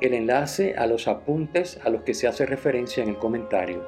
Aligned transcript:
el 0.00 0.14
enlace 0.14 0.74
a 0.76 0.86
los 0.86 1.08
apuntes 1.08 1.78
a 1.84 1.90
los 1.90 2.02
que 2.02 2.14
se 2.14 2.26
hace 2.26 2.46
referencia 2.46 3.02
en 3.02 3.10
el 3.10 3.18
comentario 3.18 3.84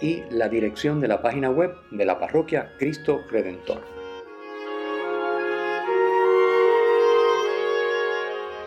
y 0.00 0.22
la 0.30 0.48
dirección 0.48 1.00
de 1.00 1.08
la 1.08 1.20
página 1.20 1.50
web 1.50 1.74
de 1.90 2.06
la 2.06 2.18
parroquia 2.18 2.72
Cristo 2.78 3.20
Redentor. 3.30 3.82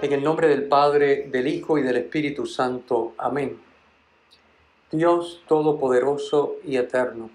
En 0.01 0.13
el 0.13 0.23
nombre 0.23 0.47
del 0.47 0.63
Padre, 0.63 1.27
del 1.29 1.47
Hijo 1.47 1.77
y 1.77 1.81
del 1.81 1.97
Espíritu 1.97 2.45
Santo. 2.45 3.13
Amén. 3.17 3.59
Dios 4.91 5.43
Todopoderoso 5.47 6.55
y 6.63 6.77
Eterno, 6.77 7.29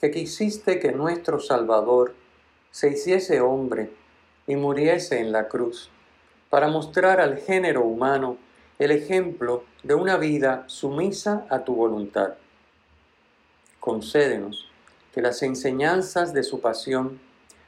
que 0.00 0.10
quisiste 0.10 0.78
que 0.78 0.92
nuestro 0.92 1.40
Salvador 1.40 2.14
se 2.70 2.90
hiciese 2.90 3.40
hombre 3.40 3.90
y 4.46 4.56
muriese 4.56 5.18
en 5.20 5.32
la 5.32 5.48
cruz 5.48 5.90
para 6.50 6.68
mostrar 6.68 7.20
al 7.20 7.38
género 7.38 7.82
humano 7.82 8.38
el 8.78 8.90
ejemplo 8.90 9.64
de 9.82 9.94
una 9.94 10.16
vida 10.16 10.64
sumisa 10.66 11.46
a 11.50 11.64
tu 11.64 11.74
voluntad. 11.74 12.34
Concédenos 13.80 14.70
que 15.12 15.22
las 15.22 15.42
enseñanzas 15.42 16.32
de 16.32 16.42
su 16.42 16.60
pasión 16.60 17.20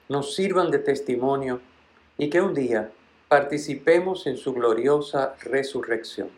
nos 0.08 0.34
sirvan 0.34 0.70
de 0.70 0.78
testimonio 0.78 1.60
y 2.16 2.30
que 2.30 2.40
un 2.40 2.54
día 2.54 2.90
participemos 3.28 4.26
en 4.26 4.36
su 4.36 4.52
gloriosa 4.52 5.34
resurrección. 5.42 6.28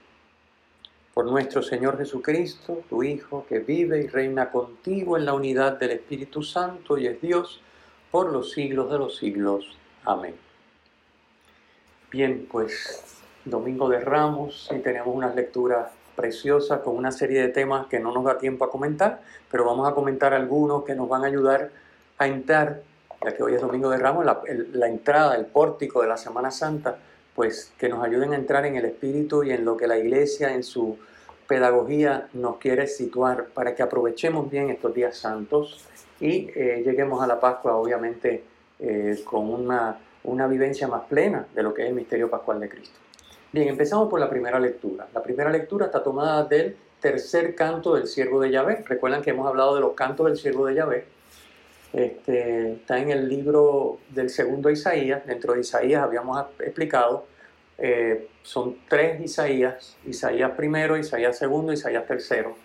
Por 1.14 1.26
nuestro 1.26 1.62
Señor 1.62 1.98
Jesucristo, 1.98 2.82
tu 2.88 3.02
Hijo, 3.02 3.44
que 3.48 3.58
vive 3.58 4.02
y 4.02 4.06
reina 4.06 4.50
contigo 4.50 5.18
en 5.18 5.26
la 5.26 5.34
unidad 5.34 5.78
del 5.78 5.90
Espíritu 5.92 6.42
Santo 6.42 6.96
y 6.96 7.06
es 7.06 7.20
Dios 7.20 7.60
por 8.10 8.32
los 8.32 8.52
siglos 8.52 8.90
de 8.90 8.98
los 8.98 9.16
siglos. 9.16 9.76
Amén. 10.04 10.51
Bien, 12.12 12.46
pues 12.52 13.02
Domingo 13.46 13.88
de 13.88 13.98
Ramos 13.98 14.70
y 14.70 14.80
tenemos 14.80 15.16
unas 15.16 15.34
lecturas 15.34 15.88
preciosas 16.14 16.80
con 16.80 16.94
una 16.94 17.10
serie 17.10 17.40
de 17.40 17.48
temas 17.48 17.86
que 17.86 18.00
no 18.00 18.12
nos 18.12 18.24
da 18.24 18.36
tiempo 18.36 18.66
a 18.66 18.70
comentar, 18.70 19.22
pero 19.50 19.64
vamos 19.64 19.88
a 19.88 19.94
comentar 19.94 20.34
algunos 20.34 20.84
que 20.84 20.94
nos 20.94 21.08
van 21.08 21.24
a 21.24 21.28
ayudar 21.28 21.70
a 22.18 22.26
entrar, 22.26 22.82
ya 23.24 23.34
que 23.34 23.42
hoy 23.42 23.54
es 23.54 23.62
Domingo 23.62 23.88
de 23.88 23.96
Ramos, 23.96 24.26
la, 24.26 24.88
entrada, 24.88 25.36
el 25.36 25.46
pórtico 25.46 26.02
de 26.02 26.08
la 26.08 26.18
Semana 26.18 26.50
Santa, 26.50 26.98
pues 27.34 27.72
que 27.78 27.88
nos 27.88 28.04
ayuden 28.04 28.34
a 28.34 28.36
entrar 28.36 28.66
en 28.66 28.76
el 28.76 28.84
espíritu 28.84 29.42
y 29.42 29.52
en 29.52 29.64
lo 29.64 29.78
que 29.78 29.86
la 29.86 29.96
Iglesia 29.96 30.52
en 30.52 30.64
su 30.64 30.98
pedagogía 31.48 32.28
nos 32.34 32.58
quiere 32.58 32.88
situar 32.88 33.46
para 33.54 33.74
que 33.74 33.82
aprovechemos 33.82 34.50
bien 34.50 34.68
estos 34.68 34.92
días 34.92 35.16
santos 35.16 35.82
y 36.20 36.50
eh, 36.54 36.82
lleguemos 36.84 37.22
a 37.22 37.26
la 37.26 37.40
Pascua 37.40 37.74
obviamente 37.74 38.44
eh, 38.80 39.22
con 39.24 39.48
una 39.48 39.98
una 40.24 40.46
vivencia 40.46 40.88
más 40.88 41.02
plena 41.02 41.46
de 41.54 41.62
lo 41.62 41.74
que 41.74 41.82
es 41.82 41.88
el 41.88 41.94
misterio 41.94 42.30
pascual 42.30 42.60
de 42.60 42.68
Cristo. 42.68 42.98
Bien, 43.52 43.68
empezamos 43.68 44.08
por 44.08 44.18
la 44.20 44.30
primera 44.30 44.58
lectura. 44.58 45.06
La 45.12 45.22
primera 45.22 45.50
lectura 45.50 45.86
está 45.86 46.02
tomada 46.02 46.44
del 46.44 46.76
tercer 47.00 47.54
canto 47.54 47.94
del 47.94 48.06
siervo 48.06 48.40
de 48.40 48.50
Yahvé. 48.50 48.84
Recuerdan 48.86 49.22
que 49.22 49.30
hemos 49.30 49.46
hablado 49.46 49.74
de 49.74 49.80
los 49.80 49.94
cantos 49.94 50.26
del 50.26 50.36
siervo 50.36 50.66
de 50.66 50.74
Yahvé. 50.74 51.04
Este, 51.92 52.72
está 52.72 52.98
en 52.98 53.10
el 53.10 53.28
libro 53.28 53.98
del 54.08 54.30
segundo 54.30 54.70
Isaías. 54.70 55.26
Dentro 55.26 55.52
de 55.52 55.60
Isaías 55.60 56.02
habíamos 56.02 56.46
explicado, 56.60 57.26
eh, 57.76 58.28
son 58.42 58.78
tres 58.88 59.20
Isaías, 59.20 59.96
Isaías 60.06 60.52
primero, 60.52 60.96
Isaías 60.96 61.36
segundo, 61.36 61.72
Isaías 61.72 62.06
tercero. 62.06 62.56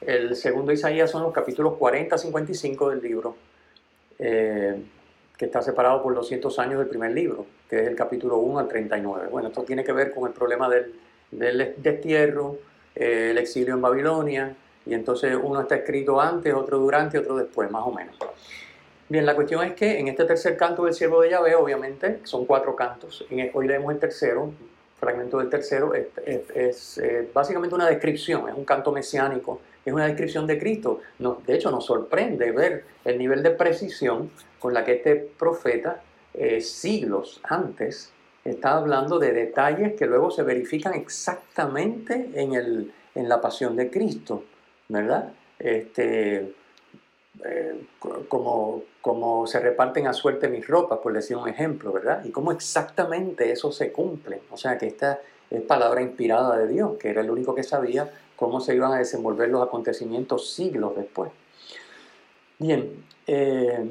El 0.00 0.34
segundo 0.34 0.72
Isaías 0.72 1.10
son 1.10 1.22
los 1.22 1.32
capítulos 1.32 1.74
40 1.74 2.16
a 2.16 2.18
55 2.18 2.90
del 2.90 3.02
libro. 3.02 3.36
Eh, 4.18 4.82
que 5.42 5.46
está 5.46 5.60
separado 5.60 6.00
por 6.00 6.14
200 6.14 6.56
años 6.60 6.78
del 6.78 6.86
primer 6.86 7.10
libro, 7.10 7.46
que 7.68 7.80
es 7.80 7.88
el 7.88 7.96
capítulo 7.96 8.36
1 8.36 8.60
al 8.60 8.68
39. 8.68 9.26
Bueno, 9.28 9.48
esto 9.48 9.64
tiene 9.64 9.82
que 9.82 9.90
ver 9.90 10.14
con 10.14 10.28
el 10.28 10.32
problema 10.32 10.68
del, 10.68 10.94
destierro, 11.78 12.58
eh, 12.94 13.30
el 13.32 13.38
exilio 13.38 13.74
en 13.74 13.82
Babilonia, 13.82 14.54
y 14.86 14.94
entonces 14.94 15.36
uno 15.42 15.62
está 15.62 15.74
escrito 15.74 16.20
antes, 16.20 16.54
otro 16.54 16.78
durante, 16.78 17.18
otro 17.18 17.36
después, 17.36 17.68
más 17.72 17.82
o 17.84 17.90
menos. 17.90 18.14
Bien, 19.08 19.26
la 19.26 19.34
cuestión 19.34 19.64
es 19.64 19.74
que 19.74 19.98
en 19.98 20.06
este 20.06 20.24
tercer 20.26 20.56
canto 20.56 20.84
del 20.84 20.94
siervo 20.94 21.20
de 21.22 21.30
Yahvé, 21.30 21.56
obviamente, 21.56 22.20
son 22.22 22.46
cuatro 22.46 22.76
cantos, 22.76 23.26
hoy 23.52 23.66
leemos 23.66 23.92
el 23.92 23.98
tercero, 23.98 24.52
fragmento 25.00 25.40
del 25.40 25.50
tercero, 25.50 25.92
es, 25.92 26.98
eh, 26.98 27.28
básicamente 27.34 27.74
una 27.74 27.88
descripción, 27.88 28.48
es 28.48 28.54
un 28.54 28.64
canto 28.64 28.92
mesiánico, 28.92 29.60
es 29.84 29.92
una 29.92 30.06
descripción 30.06 30.46
de 30.46 30.56
Cristo. 30.56 31.00
de 31.18 31.54
hecho, 31.56 31.72
nos 31.72 31.84
sorprende 31.84 32.52
ver 32.52 32.84
el 33.04 33.18
nivel 33.18 33.42
de 33.42 33.50
precisión 33.50 34.30
con 34.62 34.72
la 34.72 34.84
que 34.84 34.92
este 34.92 35.16
profeta, 35.16 36.00
eh, 36.32 36.60
siglos 36.60 37.40
antes, 37.42 38.12
está 38.44 38.76
hablando 38.76 39.18
de 39.18 39.32
detalles 39.32 39.94
que 39.94 40.06
luego 40.06 40.30
se 40.30 40.44
verifican 40.44 40.94
exactamente 40.94 42.30
en, 42.34 42.54
el, 42.54 42.92
en 43.16 43.28
la 43.28 43.40
pasión 43.40 43.74
de 43.74 43.90
Cristo, 43.90 44.44
¿verdad? 44.88 45.32
Este, 45.58 46.54
eh, 47.44 47.86
como, 48.28 48.84
como 49.00 49.48
se 49.48 49.58
reparten 49.58 50.06
a 50.06 50.12
suerte 50.12 50.46
mis 50.46 50.64
ropas, 50.64 51.00
por 51.00 51.12
decir 51.12 51.36
un 51.36 51.48
ejemplo, 51.48 51.90
¿verdad? 51.92 52.24
Y 52.24 52.30
cómo 52.30 52.52
exactamente 52.52 53.50
eso 53.50 53.72
se 53.72 53.90
cumple. 53.90 54.42
O 54.52 54.56
sea, 54.56 54.78
que 54.78 54.86
esta 54.86 55.20
es 55.50 55.60
palabra 55.62 56.02
inspirada 56.02 56.56
de 56.56 56.68
Dios, 56.68 56.96
que 56.98 57.10
era 57.10 57.20
el 57.20 57.30
único 57.30 57.52
que 57.52 57.64
sabía 57.64 58.12
cómo 58.36 58.60
se 58.60 58.76
iban 58.76 58.92
a 58.92 58.98
desenvolver 58.98 59.48
los 59.48 59.66
acontecimientos 59.66 60.52
siglos 60.52 60.94
después. 60.94 61.32
Bien, 62.60 63.04
eh, 63.26 63.84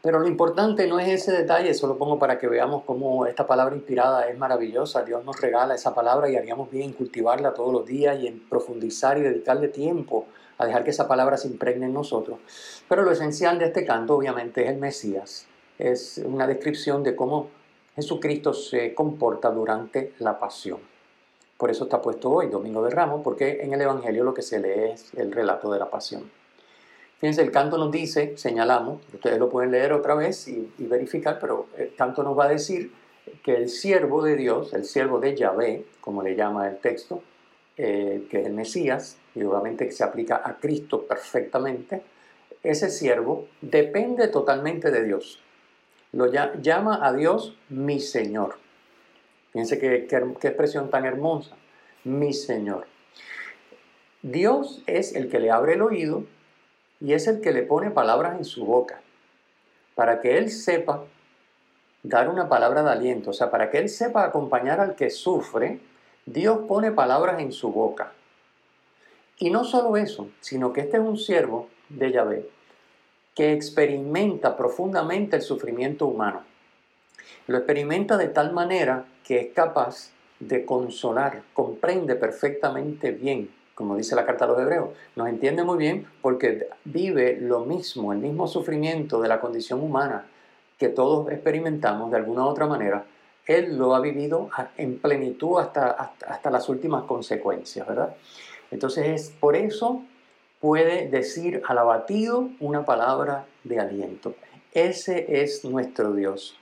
pero 0.00 0.18
lo 0.18 0.26
importante 0.26 0.86
no 0.86 0.98
es 0.98 1.08
ese 1.08 1.32
detalle, 1.32 1.70
eso 1.70 1.86
lo 1.86 1.98
pongo 1.98 2.18
para 2.18 2.38
que 2.38 2.48
veamos 2.48 2.82
cómo 2.84 3.26
esta 3.26 3.46
palabra 3.46 3.76
inspirada 3.76 4.28
es 4.28 4.38
maravillosa. 4.38 5.04
Dios 5.04 5.24
nos 5.24 5.40
regala 5.40 5.74
esa 5.74 5.94
palabra 5.94 6.28
y 6.28 6.36
haríamos 6.36 6.70
bien 6.70 6.90
en 6.90 6.92
cultivarla 6.92 7.54
todos 7.54 7.72
los 7.72 7.86
días 7.86 8.18
y 8.20 8.26
en 8.26 8.40
profundizar 8.48 9.18
y 9.18 9.22
dedicarle 9.22 9.68
tiempo 9.68 10.26
a 10.58 10.66
dejar 10.66 10.82
que 10.82 10.90
esa 10.90 11.06
palabra 11.06 11.36
se 11.36 11.48
impregne 11.48 11.86
en 11.86 11.94
nosotros. 11.94 12.38
Pero 12.88 13.02
lo 13.02 13.12
esencial 13.12 13.58
de 13.58 13.66
este 13.66 13.84
canto 13.84 14.16
obviamente 14.16 14.64
es 14.64 14.70
el 14.70 14.78
Mesías. 14.78 15.46
Es 15.78 16.18
una 16.18 16.46
descripción 16.46 17.02
de 17.02 17.14
cómo 17.14 17.48
Jesucristo 17.94 18.54
se 18.54 18.94
comporta 18.94 19.50
durante 19.50 20.14
la 20.18 20.38
pasión. 20.38 20.78
Por 21.56 21.70
eso 21.70 21.84
está 21.84 22.02
puesto 22.02 22.30
hoy, 22.30 22.48
Domingo 22.48 22.82
de 22.82 22.90
Ramos, 22.90 23.20
porque 23.22 23.60
en 23.62 23.72
el 23.72 23.82
Evangelio 23.82 24.24
lo 24.24 24.34
que 24.34 24.42
se 24.42 24.58
lee 24.58 24.92
es 24.94 25.14
el 25.14 25.30
relato 25.30 25.70
de 25.70 25.78
la 25.78 25.90
pasión. 25.90 26.41
Fíjense, 27.22 27.42
el 27.42 27.52
canto 27.52 27.78
nos 27.78 27.92
dice, 27.92 28.36
señalamos, 28.36 29.00
ustedes 29.14 29.38
lo 29.38 29.48
pueden 29.48 29.70
leer 29.70 29.92
otra 29.92 30.16
vez 30.16 30.48
y, 30.48 30.68
verificar, 30.78 31.38
pero 31.40 31.68
el 31.78 31.94
canto 31.94 32.24
nos 32.24 32.36
va 32.36 32.46
a 32.46 32.48
decir 32.48 32.90
que 33.44 33.54
el 33.54 33.68
siervo 33.68 34.24
de 34.24 34.34
Dios, 34.34 34.74
el 34.74 34.84
siervo 34.84 35.20
de 35.20 35.36
Yahvé, 35.36 35.84
como 36.00 36.24
le 36.24 36.34
llama 36.34 36.66
el 36.66 36.78
texto, 36.78 37.22
eh, 37.76 38.26
que 38.28 38.40
es 38.40 38.46
el 38.48 38.54
Mesías, 38.54 39.18
y 39.36 39.44
obviamente 39.44 39.86
que 39.86 39.92
se 39.92 40.02
aplica 40.02 40.42
a 40.44 40.56
Cristo 40.56 41.06
perfectamente, 41.06 42.02
ese 42.64 42.90
siervo 42.90 43.46
depende 43.60 44.26
totalmente 44.26 44.90
de 44.90 45.04
Dios. 45.04 45.40
Lo 46.10 46.26
llama 46.26 47.06
a 47.06 47.12
Dios 47.12 47.56
mi 47.68 48.00
Señor. 48.00 48.56
Fíjense 49.52 49.78
qué, 49.78 50.08
qué 50.08 50.48
expresión 50.48 50.90
tan 50.90 51.04
hermosa. 51.04 51.54
Mi 52.02 52.32
Señor. 52.32 52.88
Dios 54.22 54.82
es 54.88 55.14
el 55.14 55.28
que 55.28 55.38
le 55.38 55.52
abre 55.52 55.74
el 55.74 55.82
oído 55.82 56.24
y 57.02 57.14
es 57.14 57.26
el 57.26 57.40
que 57.40 57.52
le 57.52 57.62
pone 57.62 57.90
palabras 57.90 58.36
en 58.38 58.44
su 58.44 58.64
boca 58.64 59.00
para 59.94 60.20
que 60.20 60.38
él 60.38 60.50
sepa 60.50 61.04
dar 62.02 62.28
una 62.28 62.48
palabra 62.48 62.82
de 62.82 62.90
aliento, 62.90 63.30
o 63.30 63.32
sea, 63.32 63.50
para 63.50 63.70
que 63.70 63.78
él 63.78 63.88
sepa 63.88 64.24
acompañar 64.24 64.80
al 64.80 64.94
que 64.94 65.10
sufre, 65.10 65.80
Dios 66.26 66.60
pone 66.68 66.92
palabras 66.92 67.40
en 67.40 67.52
su 67.52 67.72
boca. 67.72 68.12
Y 69.38 69.50
no 69.50 69.64
solo 69.64 69.96
eso, 69.96 70.28
sino 70.40 70.72
que 70.72 70.82
este 70.82 70.96
es 70.96 71.02
un 71.02 71.18
siervo 71.18 71.68
de 71.88 72.12
Yahvé 72.12 72.48
que 73.34 73.52
experimenta 73.52 74.56
profundamente 74.56 75.36
el 75.36 75.42
sufrimiento 75.42 76.06
humano. 76.06 76.42
Lo 77.46 77.58
experimenta 77.58 78.16
de 78.16 78.28
tal 78.28 78.52
manera 78.52 79.06
que 79.24 79.40
es 79.40 79.52
capaz 79.52 80.10
de 80.38 80.64
consolar, 80.64 81.42
comprende 81.54 82.14
perfectamente 82.14 83.10
bien 83.10 83.50
como 83.82 83.96
dice 83.96 84.14
la 84.14 84.24
carta 84.24 84.44
a 84.44 84.48
los 84.48 84.60
hebreos, 84.60 84.90
nos 85.16 85.28
entiende 85.28 85.64
muy 85.64 85.76
bien 85.76 86.06
porque 86.22 86.68
vive 86.84 87.36
lo 87.40 87.64
mismo, 87.64 88.12
el 88.12 88.20
mismo 88.20 88.46
sufrimiento 88.46 89.20
de 89.20 89.26
la 89.26 89.40
condición 89.40 89.82
humana 89.82 90.26
que 90.78 90.88
todos 90.88 91.32
experimentamos 91.32 92.12
de 92.12 92.18
alguna 92.18 92.44
u 92.44 92.46
otra 92.46 92.68
manera 92.68 93.04
Él 93.44 93.76
lo 93.76 93.96
ha 93.96 94.00
vivido 94.00 94.50
en 94.76 95.00
plenitud 95.00 95.58
hasta, 95.58 96.14
hasta, 96.28 96.48
las 96.52 96.68
últimas 96.68 97.02
consecuencias, 97.06 97.84
¿verdad? 97.88 98.14
Entonces 98.70 99.08
es 99.08 99.30
por 99.30 99.56
eso 99.56 100.02
puede 100.60 101.08
decir 101.08 101.60
al 101.66 101.78
abatido 101.78 102.50
una 102.60 102.84
palabra 102.84 103.46
de 103.64 103.80
aliento. 103.80 104.36
Ese 104.72 105.42
es 105.42 105.64
nuestro 105.64 106.12
Dios. 106.12 106.56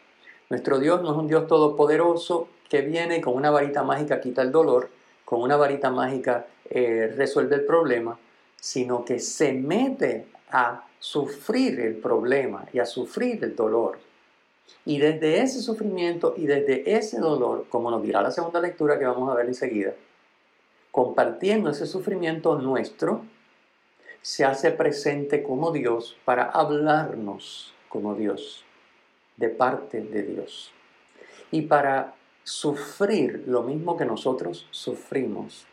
Nuestro 0.49 0.79
Dios 0.79 1.03
no 1.03 1.11
es 1.11 1.19
un 1.19 1.29
Dios 1.29 1.47
todopoderoso 1.47 2.49
que 2.71 2.81
viene 2.81 3.21
con 3.21 3.35
una 3.37 3.51
varita 3.51 3.83
mágica 3.83 4.23
quita 4.23 4.41
el 4.41 4.53
dolor, 4.53 4.89
con 5.27 5.43
una 5.43 5.59
varita 5.59 5.91
mágica 5.91 6.47
eh, 6.71 7.13
resuelve 7.17 7.57
el 7.57 7.65
problema, 7.65 8.19
sino 8.57 9.05
que 9.05 9.19
se 9.19 9.53
mete 9.53 10.27
a 10.51 10.87
sufrir 10.99 11.81
el 11.81 11.97
problema 11.97 12.67
y 12.73 12.79
a 12.79 12.87
sufrir 12.87 13.43
el 13.45 13.57
dolor 13.57 13.99
y 14.85 14.99
desde 14.99 15.41
ese 15.41 15.61
sufrimiento 15.61 16.35
y 16.37 16.47
desde 16.47 16.97
ese 16.97 17.19
dolor, 17.19 17.67
como 17.69 17.91
nos 17.91 18.03
dirá 18.03 18.23
la 18.23 18.31
segunda 18.31 18.61
lectura 18.61 18.99
que 18.99 19.07
vamos 19.07 19.31
a 19.31 19.35
ver 19.35 19.47
enseguida, 19.47 19.95
compartiendo 20.91 21.71
ese 21.71 21.87
sufrimiento 21.87 22.59
nuestro, 22.59 23.25
se 24.23 24.45
hace 24.45 24.71
presente 24.71 25.43
como 25.43 25.73
Dios 25.73 26.17
para 26.25 26.45
hablarnos 26.45 27.75
como 27.89 28.15
Dios, 28.15 28.65
de 29.37 29.49
parte 29.49 30.01
de 30.01 30.23
Dios. 30.23 30.73
Y 31.51 31.63
para 31.63 32.15
sufrir 32.45 33.45
lo 33.47 33.63
mismo 33.63 33.97
que 33.97 34.05
nosotros 34.05 34.67
sufrimos 34.71 35.67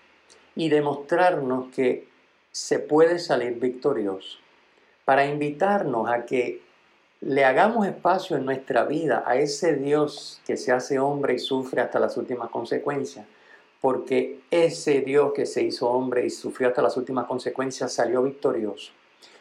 y 0.57 0.69
demostrarnos 0.69 1.71
que 1.73 2.07
se 2.51 2.79
puede 2.79 3.19
salir 3.19 3.59
victorioso, 3.59 4.39
para 5.05 5.27
invitarnos 5.27 6.09
a 6.09 6.25
que 6.25 6.61
le 7.21 7.45
hagamos 7.45 7.85
espacio 7.85 8.37
en 8.37 8.45
nuestra 8.45 8.83
vida 8.83 9.23
a 9.25 9.37
ese 9.37 9.75
Dios 9.75 10.41
que 10.45 10.57
se 10.57 10.71
hace 10.71 10.97
hombre 10.97 11.35
y 11.35 11.39
sufre 11.39 11.81
hasta 11.81 11.99
las 11.99 12.17
últimas 12.17 12.49
consecuencias, 12.49 13.25
porque 13.79 14.39
ese 14.49 15.01
Dios 15.01 15.31
que 15.33 15.45
se 15.45 15.61
hizo 15.61 15.89
hombre 15.89 16.25
y 16.25 16.31
sufrió 16.31 16.69
hasta 16.69 16.81
las 16.81 16.97
últimas 16.97 17.27
consecuencias 17.27 17.93
salió 17.93 18.23
victorioso. 18.23 18.91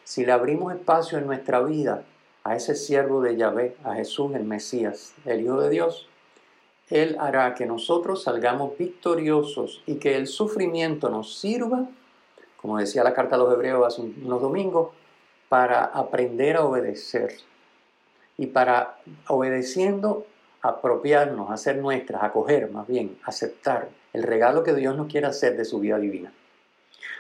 Si 0.05 0.25
le 0.25 0.33
abrimos 0.33 0.75
espacio 0.75 1.17
en 1.17 1.27
nuestra 1.27 1.61
vida 1.63 2.05
a 2.45 2.57
ese 2.57 2.75
siervo 2.75 3.23
de 3.23 3.37
Yahvé, 3.37 3.75
a 3.83 3.95
Jesús 3.95 4.35
el 4.35 4.45
Mesías, 4.45 5.15
el 5.25 5.41
Hijo 5.41 5.61
de 5.63 5.71
Dios, 5.71 6.09
Él 6.91 7.17
hará 7.19 7.55
que 7.55 7.67
nosotros 7.67 8.23
salgamos 8.23 8.79
victoriosos 8.79 9.83
y 9.87 9.97
que 9.97 10.17
el 10.17 10.27
sufrimiento 10.27 11.09
nos 11.09 11.39
sirva, 11.39 11.89
como 12.57 12.79
decía 12.79 13.03
la 13.03 13.15
carta 13.15 13.35
a 13.37 13.39
los 13.39 13.53
hebreos 13.53 13.87
hace 13.87 14.03
unos 14.03 14.41
domingos, 14.41 14.91
para 15.49 15.85
aprender 15.85 16.57
a 16.57 16.65
obedecer 16.65 17.37
y 18.37 18.47
para 18.47 18.99
obedeciendo 19.29 20.27
apropiarnos, 20.63 21.51
hacer 21.51 21.77
nuestras, 21.79 22.23
acoger 22.23 22.71
más 22.71 22.87
bien, 22.87 23.19
aceptar 23.25 23.89
el 24.13 24.23
regalo 24.23 24.63
que 24.63 24.75
Dios 24.75 24.97
nos 24.97 25.07
quiere 25.07 25.27
hacer 25.27 25.57
de 25.57 25.65
su 25.65 25.79
vida 25.81 25.99
divina. 25.99 26.33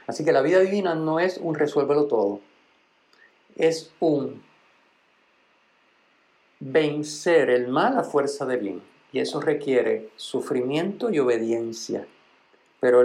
Así 0.06 0.24
que 0.24 0.32
la 0.32 0.42
vida 0.42 0.60
divina 0.60 0.94
no 0.94 1.20
es 1.20 1.38
un 1.38 1.54
resuélvelo 1.54 2.06
todo, 2.06 2.40
es 3.56 3.92
un 4.00 4.42
vencer 6.60 7.50
el 7.50 7.68
mal 7.68 7.98
a 7.98 8.04
fuerza 8.04 8.46
de 8.46 8.56
bien. 8.56 8.95
Y 9.16 9.20
eso 9.20 9.40
requiere 9.40 10.10
sufrimiento 10.16 11.10
y 11.10 11.20
obediencia, 11.20 12.06
pero 12.80 13.00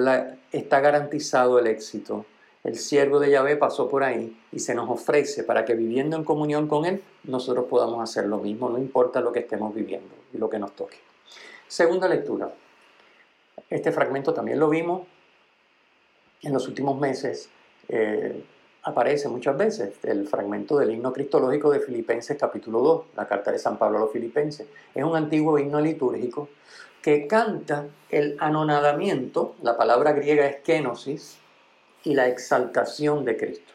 está 0.51 0.81
garantizado 0.81 1.57
el 1.57 1.67
éxito 1.67 2.25
el 2.65 2.77
siervo 2.77 3.19
de 3.21 3.31
Yahvé 3.31 3.55
pasó 3.55 3.89
por 3.89 4.03
ahí 4.03 4.37
y 4.51 4.59
se 4.59 4.75
nos 4.75 4.89
ofrece 4.89 5.45
para 5.45 5.63
que 5.63 5.73
viviendo 5.73 6.17
en 6.17 6.25
comunión 6.25 6.67
con 6.67 6.85
Él, 6.85 7.01
nosotros 7.23 7.65
podamos 7.69 8.03
hacer 8.03 8.27
lo 8.27 8.39
mismo, 8.39 8.69
no 8.69 8.77
importa 8.77 9.21
lo 9.21 9.31
que 9.31 9.39
estemos 9.39 9.73
viviendo 9.73 10.13
y 10.33 10.37
lo 10.37 10.49
que 10.49 10.59
nos 10.59 10.75
toque. 10.75 10.97
Segunda 11.67 12.09
lectura. 12.09 12.53
Este 13.69 13.93
fragmento 13.93 14.33
también 14.33 14.59
lo 14.59 14.67
vimos 14.67 15.07
en 16.41 16.51
los 16.51 16.67
últimos 16.67 16.99
meses. 16.99 17.49
Eh, 17.87 18.43
aparece 18.83 19.27
muchas 19.27 19.57
veces 19.57 19.93
el 20.03 20.27
fragmento 20.27 20.77
del 20.77 20.91
himno 20.91 21.13
cristológico 21.13 21.71
de 21.71 21.79
Filipenses 21.79 22.37
capítulo 22.37 22.79
2, 22.79 23.05
la 23.15 23.27
carta 23.27 23.51
de 23.51 23.59
San 23.59 23.77
Pablo 23.77 23.97
a 23.97 24.01
los 24.01 24.11
Filipenses. 24.11 24.67
Es 24.95 25.03
un 25.03 25.15
antiguo 25.15 25.59
himno 25.59 25.79
litúrgico 25.79 26.49
que 27.01 27.27
canta 27.27 27.87
el 28.09 28.37
anonadamiento, 28.39 29.55
la 29.61 29.77
palabra 29.77 30.13
griega 30.13 30.45
es 30.45 30.57
kenosis, 30.61 31.37
y 32.03 32.13
la 32.13 32.27
exaltación 32.27 33.25
de 33.25 33.37
Cristo. 33.37 33.73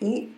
Y 0.00 0.36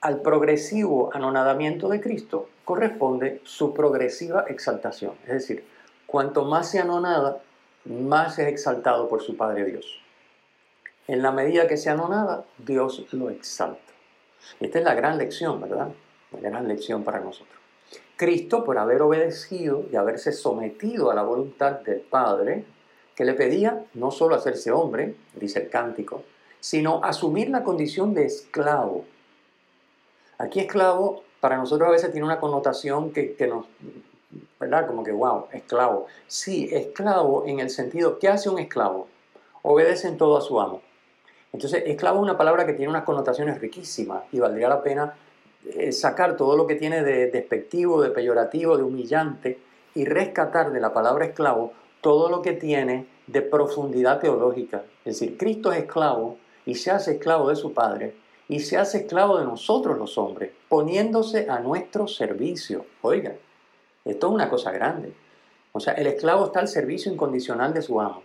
al 0.00 0.20
progresivo 0.20 1.10
anonadamiento 1.14 1.88
de 1.88 2.00
Cristo 2.00 2.48
corresponde 2.64 3.40
su 3.44 3.74
progresiva 3.74 4.44
exaltación. 4.48 5.12
Es 5.24 5.32
decir, 5.32 5.64
cuanto 6.06 6.44
más 6.44 6.70
se 6.70 6.78
anonada, 6.78 7.42
más 7.84 8.38
es 8.38 8.48
exaltado 8.48 9.08
por 9.08 9.22
su 9.22 9.36
Padre 9.36 9.64
Dios. 9.64 10.02
En 11.08 11.22
la 11.22 11.32
medida 11.32 11.66
que 11.66 11.76
se 11.76 11.90
anonada, 11.90 12.44
Dios 12.58 13.06
lo 13.12 13.30
exalta. 13.30 13.92
Esta 14.60 14.78
es 14.78 14.84
la 14.84 14.94
gran 14.94 15.18
lección, 15.18 15.60
¿verdad? 15.60 15.88
La 16.32 16.40
gran 16.40 16.68
lección 16.68 17.02
para 17.02 17.20
nosotros. 17.20 17.58
Cristo, 18.16 18.62
por 18.62 18.78
haber 18.78 19.02
obedecido 19.02 19.84
y 19.90 19.96
haberse 19.96 20.32
sometido 20.32 21.10
a 21.10 21.14
la 21.14 21.22
voluntad 21.22 21.80
del 21.80 22.00
Padre, 22.00 22.64
que 23.16 23.24
le 23.24 23.34
pedía 23.34 23.84
no 23.94 24.10
solo 24.10 24.36
hacerse 24.36 24.70
hombre, 24.70 25.16
dice 25.34 25.60
el 25.60 25.70
cántico, 25.70 26.22
sino 26.60 27.02
asumir 27.02 27.50
la 27.50 27.64
condición 27.64 28.14
de 28.14 28.26
esclavo. 28.26 29.04
Aquí 30.38 30.60
esclavo 30.60 31.24
para 31.40 31.56
nosotros 31.56 31.88
a 31.88 31.92
veces 31.92 32.12
tiene 32.12 32.24
una 32.24 32.38
connotación 32.38 33.12
que, 33.12 33.36
nos, 33.48 33.66
¿verdad? 34.60 34.86
Como 34.86 35.02
que, 35.02 35.10
wow, 35.10 35.46
esclavo. 35.52 36.06
Sí, 36.28 36.68
esclavo 36.70 37.44
en 37.46 37.58
el 37.58 37.70
sentido, 37.70 38.20
¿qué 38.20 38.28
hace 38.28 38.48
un 38.48 38.60
esclavo? 38.60 39.08
Obedece 39.62 40.06
en 40.06 40.16
todo 40.16 40.36
a 40.36 40.40
su 40.40 40.60
amo. 40.60 40.80
Entonces, 41.52 41.82
esclavo 41.86 42.18
es 42.18 42.22
una 42.22 42.38
palabra 42.38 42.66
que 42.66 42.72
tiene 42.72 42.90
unas 42.90 43.04
connotaciones 43.04 43.60
riquísimas 43.60 44.24
y 44.32 44.38
valdría 44.38 44.68
la 44.68 44.82
pena 44.82 45.14
eh, 45.64 45.92
sacar 45.92 46.36
todo 46.36 46.56
lo 46.56 46.66
que 46.66 46.74
tiene 46.74 47.02
de 47.02 47.30
despectivo, 47.30 48.02
de 48.02 48.10
peyorativo, 48.10 48.76
de 48.76 48.82
humillante 48.82 49.58
y 49.94 50.04
rescatar 50.06 50.72
de 50.72 50.80
la 50.80 50.92
palabra 50.92 51.26
esclavo 51.26 51.72
todo 52.00 52.30
lo 52.30 52.42
que 52.42 52.52
tiene 52.52 53.06
de 53.26 53.42
profundidad 53.42 54.18
teológica. 54.18 54.82
Es 55.04 55.20
decir, 55.20 55.36
Cristo 55.36 55.72
es 55.72 55.80
esclavo 55.80 56.38
y 56.66 56.74
se 56.74 56.90
hace 56.90 57.12
esclavo 57.12 57.48
de 57.48 57.56
su 57.56 57.72
Padre 57.72 58.14
y 58.48 58.60
se 58.60 58.76
hace 58.76 58.98
esclavo 58.98 59.38
de 59.38 59.44
nosotros 59.44 59.98
los 59.98 60.18
hombres, 60.18 60.50
poniéndose 60.68 61.48
a 61.48 61.60
nuestro 61.60 62.08
servicio. 62.08 62.86
Oiga, 63.02 63.34
esto 64.04 64.26
es 64.26 64.32
una 64.32 64.48
cosa 64.48 64.72
grande. 64.72 65.12
O 65.72 65.80
sea, 65.80 65.94
el 65.94 66.06
esclavo 66.06 66.46
está 66.46 66.60
al 66.60 66.68
servicio 66.68 67.12
incondicional 67.12 67.72
de 67.72 67.82
su 67.82 68.00
amo. 68.00 68.22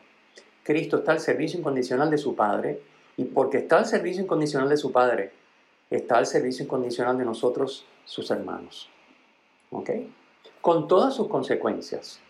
Cristo 0.63 0.97
está 0.97 1.11
al 1.11 1.19
servicio 1.19 1.59
incondicional 1.59 2.09
de 2.09 2.17
su 2.17 2.35
Padre 2.35 2.81
y 3.17 3.25
porque 3.25 3.57
está 3.57 3.79
al 3.79 3.85
servicio 3.87 4.21
incondicional 4.21 4.69
de 4.69 4.77
su 4.77 4.91
Padre, 4.91 5.31
está 5.89 6.17
al 6.17 6.27
servicio 6.27 6.63
incondicional 6.63 7.17
de 7.17 7.25
nosotros, 7.25 7.85
sus 8.05 8.29
hermanos. 8.29 8.89
¿Ok? 9.71 9.89
Con 10.61 10.87
todas 10.87 11.15
sus 11.15 11.27
consecuencias. 11.27 12.21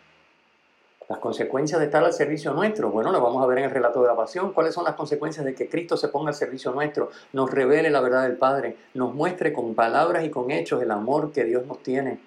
Las 1.09 1.19
consecuencias 1.19 1.79
de 1.79 1.85
estar 1.85 2.03
al 2.03 2.13
servicio 2.13 2.53
nuestro, 2.53 2.89
bueno, 2.89 3.11
lo 3.11 3.21
vamos 3.21 3.41
a 3.41 3.47
ver 3.47 3.59
en 3.59 3.65
el 3.65 3.71
relato 3.71 4.01
de 4.01 4.07
la 4.07 4.15
pasión. 4.15 4.51
¿Cuáles 4.51 4.73
son 4.73 4.83
las 4.83 4.95
consecuencias 4.95 5.45
de 5.45 5.55
que 5.55 5.69
Cristo 5.69 5.95
se 5.95 6.09
ponga 6.09 6.29
al 6.29 6.35
servicio 6.35 6.71
nuestro, 6.71 7.11
nos 7.31 7.49
revele 7.51 7.89
la 7.89 8.01
verdad 8.01 8.23
del 8.23 8.37
Padre, 8.37 8.77
nos 8.93 9.13
muestre 9.13 9.53
con 9.53 9.73
palabras 9.73 10.25
y 10.25 10.29
con 10.29 10.51
hechos 10.51 10.81
el 10.81 10.91
amor 10.91 11.31
que 11.31 11.45
Dios 11.45 11.65
nos 11.65 11.81
tiene? 11.81 12.19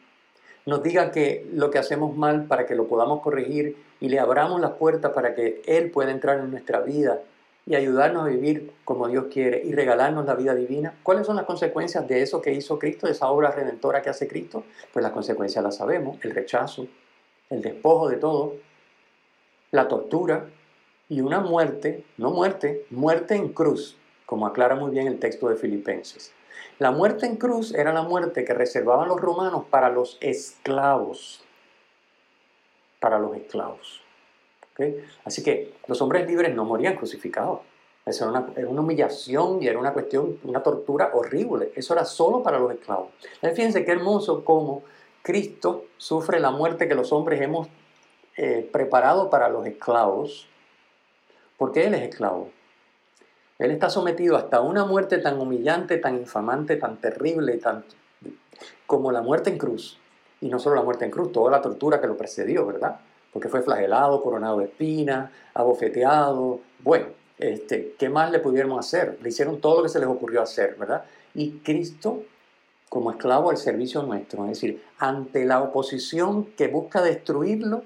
Nos 0.65 0.83
diga 0.83 1.11
que 1.11 1.47
lo 1.53 1.71
que 1.71 1.79
hacemos 1.79 2.17
mal 2.17 2.45
para 2.45 2.67
que 2.67 2.75
lo 2.75 2.87
podamos 2.87 3.21
corregir 3.21 3.77
y 4.01 4.09
le 4.09 4.19
abramos 4.19 4.61
las 4.61 4.73
puertas 4.73 5.13
para 5.13 5.35
que 5.35 5.63
Él 5.67 5.91
pueda 5.91 6.11
entrar 6.11 6.39
en 6.39 6.51
nuestra 6.51 6.81
vida 6.81 7.21
y 7.71 7.77
ayudarnos 7.77 8.25
a 8.25 8.27
vivir 8.27 8.73
como 8.85 9.07
Dios 9.07 9.27
quiere 9.33 9.63
y 9.65 9.73
regalarnos 9.73 10.27
la 10.27 10.35
vida 10.35 10.57
divina. 10.57 10.99
¿Cuáles 11.05 11.25
son 11.25 11.37
las 11.37 11.45
consecuencias 11.45 12.09
de 12.09 12.21
eso 12.21 12.43
que 12.43 12.53
hizo 12.53 12.81
Cristo, 12.81 13.07
de 13.07 13.13
esa 13.13 13.29
obra 13.31 13.53
redentora 13.53 14.03
que 14.03 14.11
hace 14.11 14.27
Cristo? 14.27 14.65
Pues 14.93 15.05
las 15.05 15.13
consecuencias 15.13 15.63
las 15.63 15.77
sabemos, 15.77 16.19
el 16.25 16.33
rechazo, 16.33 16.89
el 17.49 17.63
despojo 17.63 18.09
de 18.09 18.17
todo, 18.17 18.57
la 19.71 19.87
tortura 19.87 20.47
y 21.09 21.21
una 21.21 21.39
muerte, 21.39 22.05
no 22.17 22.33
muerte, 22.33 22.87
muerte 22.91 23.37
en 23.37 23.51
cruz, 23.51 23.97
como 24.27 24.49
aclara 24.49 24.75
muy 24.75 24.91
bien 24.91 25.07
el 25.07 25.21
texto 25.21 25.49
de 25.49 25.55
Filipenses. 25.55 26.33
La 26.81 26.91
muerte 26.91 27.27
en 27.27 27.37
cruz 27.37 27.73
era 27.73 27.93
la 27.93 28.03
muerte 28.03 28.45
que 28.45 28.53
reservaban 28.53 29.07
los 29.07 29.21
romanos 29.21 29.67
para 29.71 29.91
los 29.91 30.19
esclavos, 30.21 31.45
para 32.99 33.21
los 33.21 33.37
esclavos. 33.37 34.03
Así 35.25 35.43
que 35.43 35.75
los 35.87 36.01
hombres 36.03 36.27
libres 36.27 36.55
no 36.55 36.65
morían 36.65 36.97
crucificados. 36.97 37.61
Eso 38.07 38.31
era 38.31 38.69
una, 38.69 38.81
humillación 38.81 39.63
y 39.63 39.69
era 39.69 39.79
una 39.79 39.93
cuestión, 39.93 40.39
una 40.45 40.63
tortura 40.63 41.11
horrible. 41.13 41.73
Eso 41.77 41.93
era 41.95 42.05
solo 42.05 42.43
para 42.43 42.59
los 42.59 42.73
esclavos. 42.73 43.11
Fíjense 43.41 43.85
qué 43.85 43.93
hermoso 43.93 44.45
cómo 44.45 44.83
Cristo 45.23 45.85
sufre 45.97 46.41
la 46.41 46.51
muerte 46.51 46.89
que 46.89 46.95
los 46.95 47.13
hombres 47.13 47.41
hemos 47.41 47.69
eh, 48.37 48.69
preparado 48.73 49.29
para 49.29 49.49
los 49.49 49.67
esclavos, 49.67 50.49
porque 51.59 51.87
Él 51.87 51.95
es 51.95 52.03
esclavo. 52.03 52.51
Él 53.59 53.71
está 53.71 53.91
sometido 53.91 54.37
hasta 54.37 54.63
una 54.63 54.87
muerte 54.87 55.19
tan 55.19 55.39
humillante, 55.39 55.99
tan 55.99 56.17
infamante, 56.17 56.77
tan 56.77 56.97
terrible, 56.97 57.59
tan, 57.59 57.85
como 58.87 59.13
la 59.13 59.21
muerte 59.21 59.51
en 59.51 59.59
cruz. 59.59 59.99
Y 60.41 60.49
no 60.49 60.59
solo 60.59 60.77
la 60.77 60.83
muerte 60.83 61.05
en 61.05 61.11
cruz, 61.11 61.31
toda 61.33 61.51
la 61.51 61.61
tortura 61.61 62.01
que 62.01 62.07
lo 62.07 62.17
precedió, 62.17 62.65
¿verdad? 62.65 63.01
Porque 63.33 63.49
fue 63.49 63.63
flagelado, 63.63 64.23
coronado 64.23 64.59
de 64.59 64.67
espinas, 64.67 65.31
abofeteado. 65.55 66.61
Bueno, 66.81 67.07
este, 67.39 67.95
¿qué 67.99 68.09
más 68.09 68.31
le 68.31 68.41
pudieron 68.41 68.79
hacer? 68.79 69.19
Le 69.23 69.29
hicieron 69.29 69.61
todo 69.61 69.79
lo 69.79 69.83
que 69.85 69.89
se 69.89 69.99
les 69.99 70.09
ocurrió 70.09 70.43
hacer, 70.43 70.77
¿verdad? 70.79 71.05
Y 71.35 71.59
Cristo 71.59 72.23
como 72.91 73.13
esclavo 73.13 73.51
al 73.51 73.57
servicio 73.57 74.03
nuestro. 74.03 74.45
Es 74.45 74.61
decir, 74.61 74.83
ante 74.99 75.45
la 75.47 75.63
oposición 75.63 76.45
que 76.57 76.67
busca 76.67 77.03
destruirlo, 77.03 77.85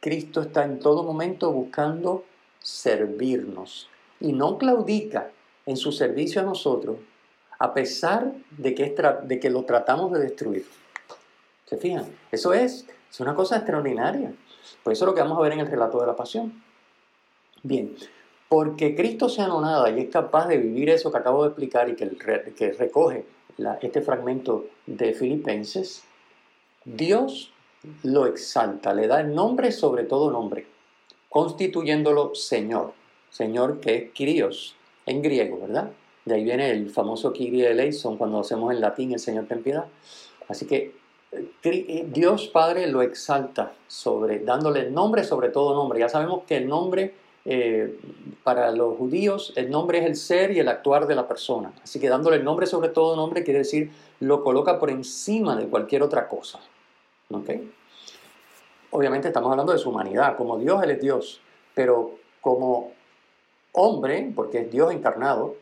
Cristo 0.00 0.40
está 0.40 0.64
en 0.64 0.78
todo 0.78 1.02
momento 1.02 1.52
buscando 1.52 2.24
servirnos 2.60 3.88
y 4.20 4.32
no 4.32 4.56
claudica 4.56 5.30
en 5.66 5.76
su 5.76 5.90
servicio 5.92 6.40
a 6.40 6.44
nosotros, 6.44 6.96
a 7.58 7.74
pesar 7.74 8.32
de 8.56 8.74
que, 8.74 8.94
de 9.24 9.40
que 9.40 9.50
lo 9.50 9.64
tratamos 9.64 10.12
de 10.12 10.20
destruir. 10.20 10.64
¿Se 11.66 11.76
fijan? 11.76 12.06
Eso 12.30 12.54
es, 12.54 12.86
es 13.10 13.20
una 13.20 13.34
cosa 13.34 13.56
extraordinaria. 13.56 14.32
Por 14.82 14.92
eso 14.92 15.04
es 15.04 15.06
lo 15.08 15.14
que 15.14 15.22
vamos 15.22 15.38
a 15.38 15.42
ver 15.42 15.52
en 15.52 15.60
el 15.60 15.66
relato 15.66 16.00
de 16.00 16.06
la 16.06 16.16
pasión. 16.16 16.62
Bien, 17.62 17.94
porque 18.48 18.94
Cristo 18.94 19.28
se 19.28 19.42
anonada 19.42 19.90
y 19.90 20.00
es 20.00 20.10
capaz 20.10 20.46
de 20.46 20.58
vivir 20.58 20.90
eso 20.90 21.10
que 21.10 21.18
acabo 21.18 21.42
de 21.42 21.48
explicar 21.48 21.88
y 21.88 21.96
que, 21.96 22.08
que 22.56 22.72
recoge 22.72 23.26
este 23.82 24.02
fragmento 24.02 24.66
de 24.86 25.12
Filipenses, 25.12 26.04
Dios 26.84 27.52
lo 28.02 28.26
exalta, 28.26 28.94
le 28.94 29.06
da 29.06 29.20
el 29.20 29.34
nombre 29.34 29.72
sobre 29.72 30.04
todo 30.04 30.30
nombre, 30.30 30.66
constituyéndolo 31.28 32.34
Señor. 32.34 32.92
Señor 33.30 33.80
que 33.80 33.96
es 33.96 34.10
Kyrios 34.12 34.74
en 35.06 35.22
griego, 35.22 35.60
¿verdad? 35.60 35.90
De 36.24 36.34
ahí 36.34 36.44
viene 36.44 36.70
el 36.70 36.90
famoso 36.90 37.32
Kyrie 37.32 37.70
eleison 37.70 38.16
cuando 38.16 38.40
hacemos 38.40 38.72
en 38.72 38.80
latín 38.80 39.12
el 39.12 39.18
Señor 39.18 39.46
ten 39.46 39.62
piedad. 39.62 39.86
Así 40.48 40.66
que 40.66 40.94
Dios 42.06 42.48
Padre 42.48 42.86
lo 42.86 43.02
exalta 43.02 43.72
sobre, 43.86 44.40
dándole 44.40 44.90
nombre 44.90 45.24
sobre 45.24 45.50
todo 45.50 45.74
nombre. 45.74 46.00
Ya 46.00 46.08
sabemos 46.08 46.44
que 46.46 46.56
el 46.56 46.68
nombre 46.68 47.14
eh, 47.44 47.98
para 48.44 48.72
los 48.72 48.96
judíos 48.96 49.52
el 49.56 49.70
nombre 49.70 49.98
es 49.98 50.06
el 50.06 50.16
ser 50.16 50.50
y 50.50 50.58
el 50.58 50.68
actuar 50.68 51.06
de 51.06 51.14
la 51.14 51.28
persona. 51.28 51.72
Así 51.82 52.00
que 52.00 52.08
dándole 52.08 52.42
nombre 52.42 52.66
sobre 52.66 52.88
todo 52.88 53.16
nombre 53.16 53.44
quiere 53.44 53.60
decir 53.60 53.90
lo 54.20 54.42
coloca 54.42 54.78
por 54.78 54.90
encima 54.90 55.56
de 55.56 55.66
cualquier 55.66 56.02
otra 56.02 56.28
cosa. 56.28 56.60
¿Okay? 57.30 57.70
Obviamente 58.90 59.28
estamos 59.28 59.50
hablando 59.50 59.72
de 59.72 59.78
su 59.78 59.90
humanidad. 59.90 60.36
Como 60.36 60.58
Dios, 60.58 60.82
Él 60.82 60.90
es 60.92 61.00
Dios. 61.00 61.40
Pero 61.74 62.12
como 62.40 62.92
hombre, 63.72 64.32
porque 64.34 64.60
es 64.60 64.70
Dios 64.70 64.92
encarnado, 64.92 65.56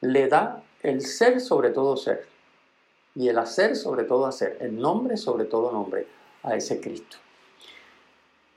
le 0.00 0.28
da 0.28 0.62
el 0.82 1.02
ser 1.02 1.40
sobre 1.40 1.70
todo 1.70 1.96
ser. 1.96 2.26
Y 3.14 3.28
el 3.28 3.38
hacer 3.38 3.76
sobre 3.76 4.04
todo 4.04 4.26
hacer. 4.26 4.58
El 4.60 4.78
nombre 4.78 5.16
sobre 5.16 5.44
todo 5.44 5.72
nombre 5.72 6.06
a 6.42 6.54
ese 6.54 6.80
Cristo. 6.80 7.16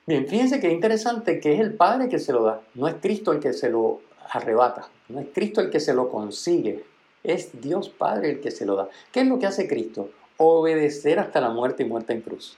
Bien, 0.05 0.27
fíjense 0.27 0.59
que 0.59 0.67
es 0.67 0.73
interesante 0.73 1.39
que 1.39 1.53
es 1.53 1.61
el 1.61 1.75
Padre 1.75 2.09
que 2.09 2.19
se 2.19 2.33
lo 2.33 2.43
da, 2.43 2.61
no 2.73 2.89
es 2.89 2.95
Cristo 2.95 3.31
el 3.31 3.39
que 3.39 3.53
se 3.53 3.69
lo 3.69 4.01
arrebata, 4.29 4.89
no 5.07 5.21
es 5.21 5.27
Cristo 5.33 5.61
el 5.61 5.69
que 5.69 5.79
se 5.79 5.93
lo 5.93 6.09
consigue, 6.09 6.83
es 7.23 7.61
Dios 7.61 7.87
Padre 7.87 8.31
el 8.31 8.41
que 8.41 8.51
se 8.51 8.65
lo 8.65 8.75
da. 8.75 8.89
¿Qué 9.13 9.21
es 9.21 9.27
lo 9.27 9.39
que 9.39 9.45
hace 9.45 9.65
Cristo? 9.65 10.09
Obedecer 10.35 11.19
hasta 11.19 11.39
la 11.39 11.51
muerte 11.51 11.83
y 11.83 11.85
muerte 11.85 12.11
en 12.11 12.19
cruz. 12.19 12.57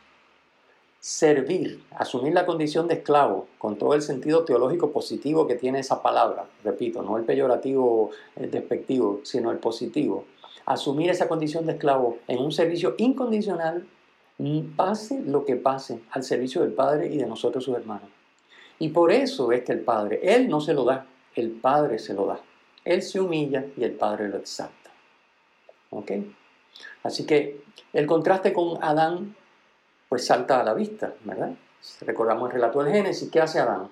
Servir, 1.00 1.84
asumir 1.92 2.34
la 2.34 2.48
condición 2.48 2.88
de 2.88 2.96
esclavo, 2.96 3.48
con 3.60 3.78
todo 3.78 3.94
el 3.94 4.02
sentido 4.02 4.44
teológico 4.44 4.92
positivo 4.92 5.46
que 5.46 5.54
tiene 5.54 5.82
esa 5.82 6.02
palabra, 6.02 6.48
repito, 6.64 7.04
no 7.04 7.16
el 7.16 7.26
peyorativo 7.26 8.10
el 8.36 8.50
despectivo, 8.50 9.20
sino 9.24 9.52
el 9.52 9.60
positivo. 9.60 10.26
Asumir 10.66 11.10
esa 11.10 11.28
condición 11.28 11.66
de 11.66 11.74
esclavo 11.74 12.18
en 12.28 12.40
un 12.40 12.52
servicio 12.52 12.96
incondicional 12.98 13.88
pase 14.76 15.22
lo 15.22 15.46
que 15.46 15.56
pase 15.56 16.02
al 16.12 16.24
servicio 16.24 16.62
del 16.62 16.74
Padre 16.74 17.08
y 17.08 17.18
de 17.18 17.26
nosotros 17.26 17.64
sus 17.64 17.76
hermanos. 17.76 18.10
Y 18.80 18.90
por 18.90 19.12
eso 19.12 19.52
es 19.52 19.64
que 19.64 19.72
el 19.72 19.80
Padre, 19.80 20.20
Él 20.24 20.50
no 20.50 20.60
se 20.60 20.74
lo 20.74 20.84
da, 20.84 21.06
el 21.36 21.52
Padre 21.52 22.00
se 22.00 22.14
lo 22.14 22.26
da. 22.26 22.40
Él 22.84 23.02
se 23.02 23.20
humilla 23.20 23.66
y 23.78 23.84
el 23.84 23.94
Padre 23.94 24.28
lo 24.28 24.38
exalta. 24.38 24.92
¿Ok? 25.92 26.12
Así 27.04 27.26
que 27.26 27.64
el 27.94 28.06
contraste 28.06 28.52
con 28.52 28.84
Adán, 28.84 29.36
pues 30.10 30.26
salta 30.26 30.60
a 30.60 30.64
la 30.64 30.74
vista, 30.74 31.14
¿verdad? 31.24 31.54
Recordamos 32.02 32.50
el 32.50 32.56
relato 32.56 32.84
del 32.84 32.94
Génesis, 32.94 33.30
¿qué 33.32 33.40
hace 33.40 33.60
Adán? 33.60 33.90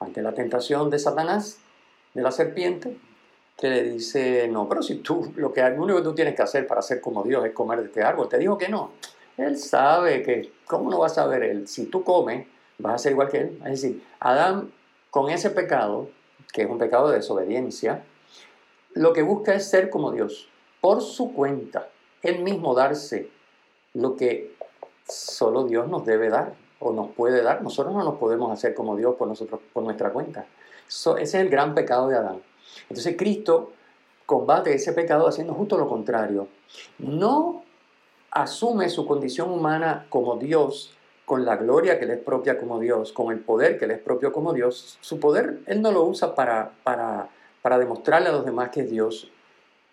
Ante 0.00 0.22
la 0.22 0.34
tentación 0.34 0.90
de 0.90 0.98
Satanás, 0.98 1.58
de 2.14 2.22
la 2.22 2.30
serpiente, 2.30 2.98
que 3.58 3.68
le 3.68 3.82
dice, 3.82 4.46
no, 4.46 4.68
pero 4.68 4.82
si 4.82 4.96
tú, 4.96 5.32
lo, 5.34 5.52
que, 5.52 5.68
lo 5.68 5.82
único 5.82 5.98
que 5.98 6.04
tú 6.04 6.14
tienes 6.14 6.36
que 6.36 6.42
hacer 6.42 6.64
para 6.64 6.80
ser 6.80 7.00
como 7.00 7.24
Dios 7.24 7.44
es 7.44 7.52
comer 7.52 7.80
de 7.80 7.86
este 7.86 8.02
árbol, 8.02 8.28
te 8.28 8.38
dijo 8.38 8.56
que 8.56 8.68
no. 8.68 8.92
Él 9.36 9.58
sabe 9.58 10.22
que, 10.22 10.52
¿cómo 10.64 10.88
no 10.88 11.00
va 11.00 11.06
a 11.06 11.10
saber 11.10 11.42
él? 11.42 11.66
Si 11.66 11.86
tú 11.86 12.04
comes, 12.04 12.46
vas 12.78 12.94
a 12.94 12.98
ser 12.98 13.12
igual 13.12 13.28
que 13.28 13.38
él. 13.38 13.58
Es 13.64 13.82
decir, 13.82 14.04
Adán, 14.20 14.70
con 15.10 15.28
ese 15.28 15.50
pecado, 15.50 16.08
que 16.52 16.62
es 16.62 16.70
un 16.70 16.78
pecado 16.78 17.08
de 17.08 17.16
desobediencia, 17.16 18.04
lo 18.94 19.12
que 19.12 19.22
busca 19.22 19.54
es 19.54 19.68
ser 19.68 19.90
como 19.90 20.12
Dios, 20.12 20.48
por 20.80 21.02
su 21.02 21.32
cuenta, 21.34 21.88
él 22.22 22.42
mismo 22.42 22.74
darse 22.74 23.28
lo 23.92 24.14
que 24.14 24.54
solo 25.08 25.64
Dios 25.64 25.88
nos 25.88 26.06
debe 26.06 26.28
dar 26.28 26.54
o 26.78 26.92
nos 26.92 27.10
puede 27.10 27.42
dar. 27.42 27.62
Nosotros 27.62 27.92
no 27.92 28.04
nos 28.04 28.18
podemos 28.18 28.52
hacer 28.52 28.72
como 28.72 28.96
Dios 28.96 29.16
por, 29.16 29.26
nosotros, 29.26 29.60
por 29.72 29.82
nuestra 29.82 30.10
cuenta. 30.10 30.46
ese 30.86 31.22
es 31.22 31.34
el 31.34 31.48
gran 31.48 31.74
pecado 31.74 32.08
de 32.08 32.16
Adán. 32.16 32.40
Entonces 32.88 33.16
Cristo 33.16 33.72
combate 34.26 34.74
ese 34.74 34.92
pecado 34.92 35.26
haciendo 35.26 35.54
justo 35.54 35.78
lo 35.78 35.88
contrario. 35.88 36.48
No 36.98 37.62
asume 38.30 38.88
su 38.88 39.06
condición 39.06 39.50
humana 39.50 40.06
como 40.10 40.36
Dios, 40.36 40.94
con 41.24 41.44
la 41.44 41.56
gloria 41.56 41.98
que 41.98 42.06
le 42.06 42.14
es 42.14 42.20
propia 42.20 42.58
como 42.58 42.78
Dios, 42.78 43.12
con 43.12 43.32
el 43.32 43.40
poder 43.40 43.78
que 43.78 43.86
le 43.86 43.94
es 43.94 44.00
propio 44.00 44.32
como 44.32 44.52
Dios, 44.52 44.98
su 45.00 45.20
poder 45.20 45.60
Él 45.66 45.82
no 45.82 45.92
lo 45.92 46.04
usa 46.04 46.34
para, 46.34 46.72
para, 46.84 47.28
para 47.62 47.78
demostrarle 47.78 48.28
a 48.28 48.32
los 48.32 48.44
demás 48.44 48.70
que 48.70 48.80
es 48.80 48.90
Dios. 48.90 49.30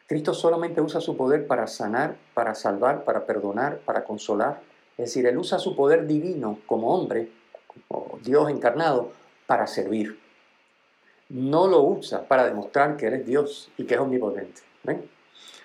Cristo 0.08 0.34
solamente 0.34 0.82
usa 0.82 1.02
su 1.02 1.18
poder 1.18 1.48
para 1.48 1.68
sanar, 1.68 2.16
para 2.34 2.56
salvar, 2.56 3.04
para 3.04 3.26
perdonar, 3.26 3.80
para 3.80 4.04
consolar. 4.04 4.62
Es 4.98 5.06
decir, 5.08 5.26
Él 5.26 5.38
usa 5.38 5.60
su 5.60 5.76
poder 5.76 6.08
divino 6.08 6.60
como 6.68 6.94
hombre, 6.94 7.32
como 7.88 8.20
Dios 8.24 8.50
encarnado, 8.50 9.12
para 9.48 9.66
servir. 9.66 10.25
No 11.30 11.68
lo 11.68 11.82
usa 11.82 12.28
para 12.28 12.46
demostrar 12.46 12.98
que 12.98 13.08
Él 13.08 13.16
es 13.16 13.26
Dios 13.26 13.72
y 13.78 13.86
que 13.86 13.96
es 13.96 14.00
omnipotente. 14.00 14.62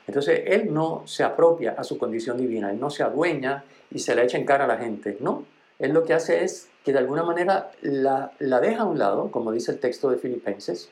Entonces, 0.07 0.43
él 0.47 0.73
no 0.73 1.03
se 1.07 1.23
apropia 1.23 1.77
a 1.79 1.85
su 1.85 1.99
condición 1.99 2.37
divina, 2.37 2.71
él 2.71 2.81
no 2.81 2.91
se 2.91 3.03
adueña 3.03 3.65
y 3.91 4.01
se 4.01 4.15
la 4.15 4.25
echa 4.25 4.39
en 4.39 4.45
cara 4.45 4.65
a 4.65 4.67
la 4.67 4.79
gente, 4.79 5.17
no. 5.21 5.45
Él 5.79 5.93
lo 5.93 6.05
que 6.05 6.15
hace 6.15 6.43
es 6.43 6.69
que 6.85 6.93
de 6.93 6.99
alguna 6.99 7.23
manera 7.23 7.71
la, 7.83 8.33
la 8.39 8.61
deja 8.61 8.83
a 8.83 8.87
un 8.87 8.99
lado, 8.99 9.31
como 9.31 9.53
dice 9.53 9.73
el 9.73 9.79
texto 9.79 10.11
de 10.11 10.19
Filipenses, 10.19 10.91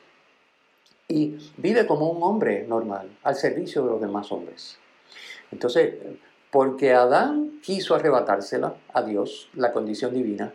y 1.07 1.37
vive 1.57 1.85
como 1.85 2.09
un 2.09 2.23
hombre 2.23 2.65
normal, 2.67 3.09
al 3.23 3.35
servicio 3.35 3.83
de 3.83 3.89
los 3.89 4.01
demás 4.01 4.31
hombres. 4.31 4.77
Entonces, 5.51 5.95
porque 6.51 6.93
Adán 6.93 7.59
quiso 7.61 7.95
arrebatársela 7.95 8.75
a 8.93 9.01
Dios, 9.01 9.49
la 9.53 9.71
condición 9.71 10.13
divina, 10.13 10.53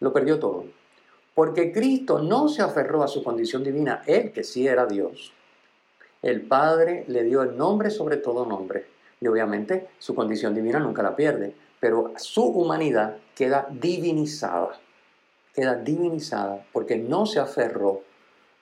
lo 0.00 0.12
perdió 0.12 0.38
todo. 0.38 0.66
Porque 1.34 1.72
Cristo 1.72 2.18
no 2.18 2.48
se 2.48 2.62
aferró 2.62 3.02
a 3.02 3.08
su 3.08 3.22
condición 3.24 3.64
divina, 3.64 4.02
él 4.06 4.32
que 4.32 4.44
sí 4.44 4.66
era 4.66 4.86
Dios, 4.86 5.32
el 6.22 6.42
Padre 6.42 7.04
le 7.08 7.24
dio 7.24 7.42
el 7.42 7.56
nombre 7.56 7.90
sobre 7.90 8.16
todo 8.16 8.46
nombre. 8.46 8.86
Y 9.20 9.26
obviamente 9.26 9.88
su 9.98 10.14
condición 10.14 10.54
divina 10.54 10.78
nunca 10.78 11.02
la 11.02 11.16
pierde, 11.16 11.54
pero 11.80 12.12
su 12.16 12.44
humanidad 12.44 13.16
queda 13.34 13.66
divinizada. 13.70 14.78
Queda 15.54 15.74
divinizada 15.74 16.64
porque 16.72 16.96
no 16.96 17.26
se 17.26 17.40
aferró 17.40 18.02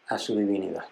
a 0.08 0.18
su 0.18 0.36
divinidad. 0.36 0.84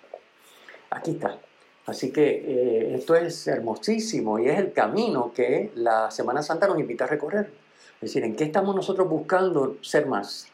Aquí 0.90 1.12
está. 1.12 1.38
Así 1.86 2.12
que 2.12 2.28
eh, 2.28 2.94
esto 2.94 3.16
es 3.16 3.46
hermosísimo 3.46 4.38
y 4.38 4.48
es 4.48 4.58
el 4.58 4.72
camino 4.72 5.32
que 5.32 5.72
la 5.74 6.10
Semana 6.10 6.42
Santa 6.42 6.68
nos 6.68 6.78
invita 6.78 7.04
a 7.04 7.08
recorrer. 7.08 7.50
Es 7.96 8.12
decir, 8.12 8.24
¿en 8.24 8.36
qué 8.36 8.44
estamos 8.44 8.76
nosotros 8.76 9.08
buscando 9.08 9.76
ser 9.80 10.06
más? 10.06 10.48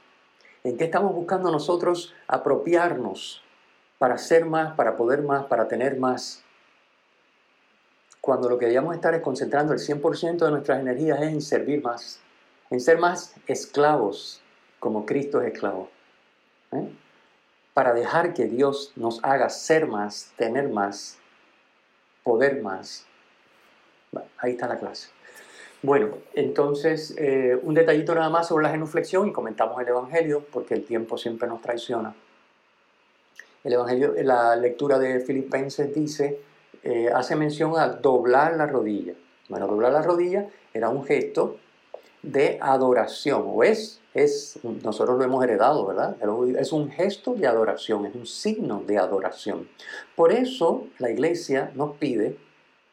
¿En 0.64 0.76
qué 0.76 0.84
estamos 0.84 1.14
buscando 1.14 1.50
nosotros 1.52 2.14
apropiarnos 2.26 3.44
para 3.98 4.18
ser 4.18 4.44
más, 4.44 4.74
para 4.74 4.96
poder 4.96 5.22
más, 5.22 5.46
para 5.46 5.68
tener 5.68 5.98
más. 5.98 6.42
Cuando 8.20 8.48
lo 8.48 8.58
que 8.58 8.66
debíamos 8.66 8.94
estar 8.94 9.14
es 9.14 9.22
concentrando 9.22 9.72
el 9.72 9.78
100% 9.78 10.44
de 10.44 10.50
nuestras 10.50 10.80
energías 10.80 11.22
en 11.22 11.40
servir 11.40 11.82
más, 11.82 12.20
en 12.70 12.80
ser 12.80 12.98
más 12.98 13.34
esclavos, 13.46 14.42
como 14.78 15.06
Cristo 15.06 15.40
es 15.40 15.52
esclavo. 15.52 15.90
¿eh? 16.72 16.88
Para 17.72 17.92
dejar 17.92 18.34
que 18.34 18.46
Dios 18.46 18.92
nos 18.96 19.22
haga 19.24 19.48
ser 19.50 19.86
más, 19.86 20.32
tener 20.36 20.68
más, 20.68 21.18
poder 22.22 22.62
más. 22.62 23.06
ahí 24.38 24.52
está 24.52 24.68
la 24.68 24.78
clase. 24.78 25.08
Bueno, 25.84 26.16
entonces 26.32 27.14
eh, 27.18 27.60
un 27.62 27.74
detallito 27.74 28.14
nada 28.14 28.30
más 28.30 28.48
sobre 28.48 28.62
la 28.62 28.70
genuflexión 28.70 29.28
y 29.28 29.32
comentamos 29.32 29.78
el 29.82 29.88
Evangelio, 29.88 30.42
porque 30.50 30.72
el 30.72 30.82
tiempo 30.82 31.18
siempre 31.18 31.46
nos 31.46 31.60
traiciona. 31.60 32.14
El 33.62 33.74
Evangelio, 33.74 34.14
la 34.22 34.56
lectura 34.56 34.98
de 34.98 35.20
Filipenses 35.20 35.94
dice, 35.94 36.40
eh, 36.82 37.10
hace 37.14 37.36
mención 37.36 37.76
a 37.76 37.88
doblar 37.88 38.56
la 38.56 38.66
rodilla. 38.66 39.12
Bueno, 39.50 39.66
doblar 39.66 39.92
la 39.92 40.00
rodilla 40.00 40.48
era 40.72 40.88
un 40.88 41.04
gesto 41.04 41.58
de 42.22 42.56
adoración, 42.62 43.42
o 43.44 43.62
es, 43.62 44.00
es, 44.14 44.58
nosotros 44.82 45.18
lo 45.18 45.24
hemos 45.24 45.44
heredado, 45.44 45.84
¿verdad? 45.84 46.16
Es 46.58 46.72
un 46.72 46.90
gesto 46.90 47.34
de 47.34 47.46
adoración, 47.46 48.06
es 48.06 48.14
un 48.14 48.24
signo 48.24 48.82
de 48.86 48.96
adoración. 48.96 49.68
Por 50.16 50.32
eso 50.32 50.86
la 50.98 51.10
iglesia 51.10 51.72
nos 51.74 51.98
pide, 51.98 52.38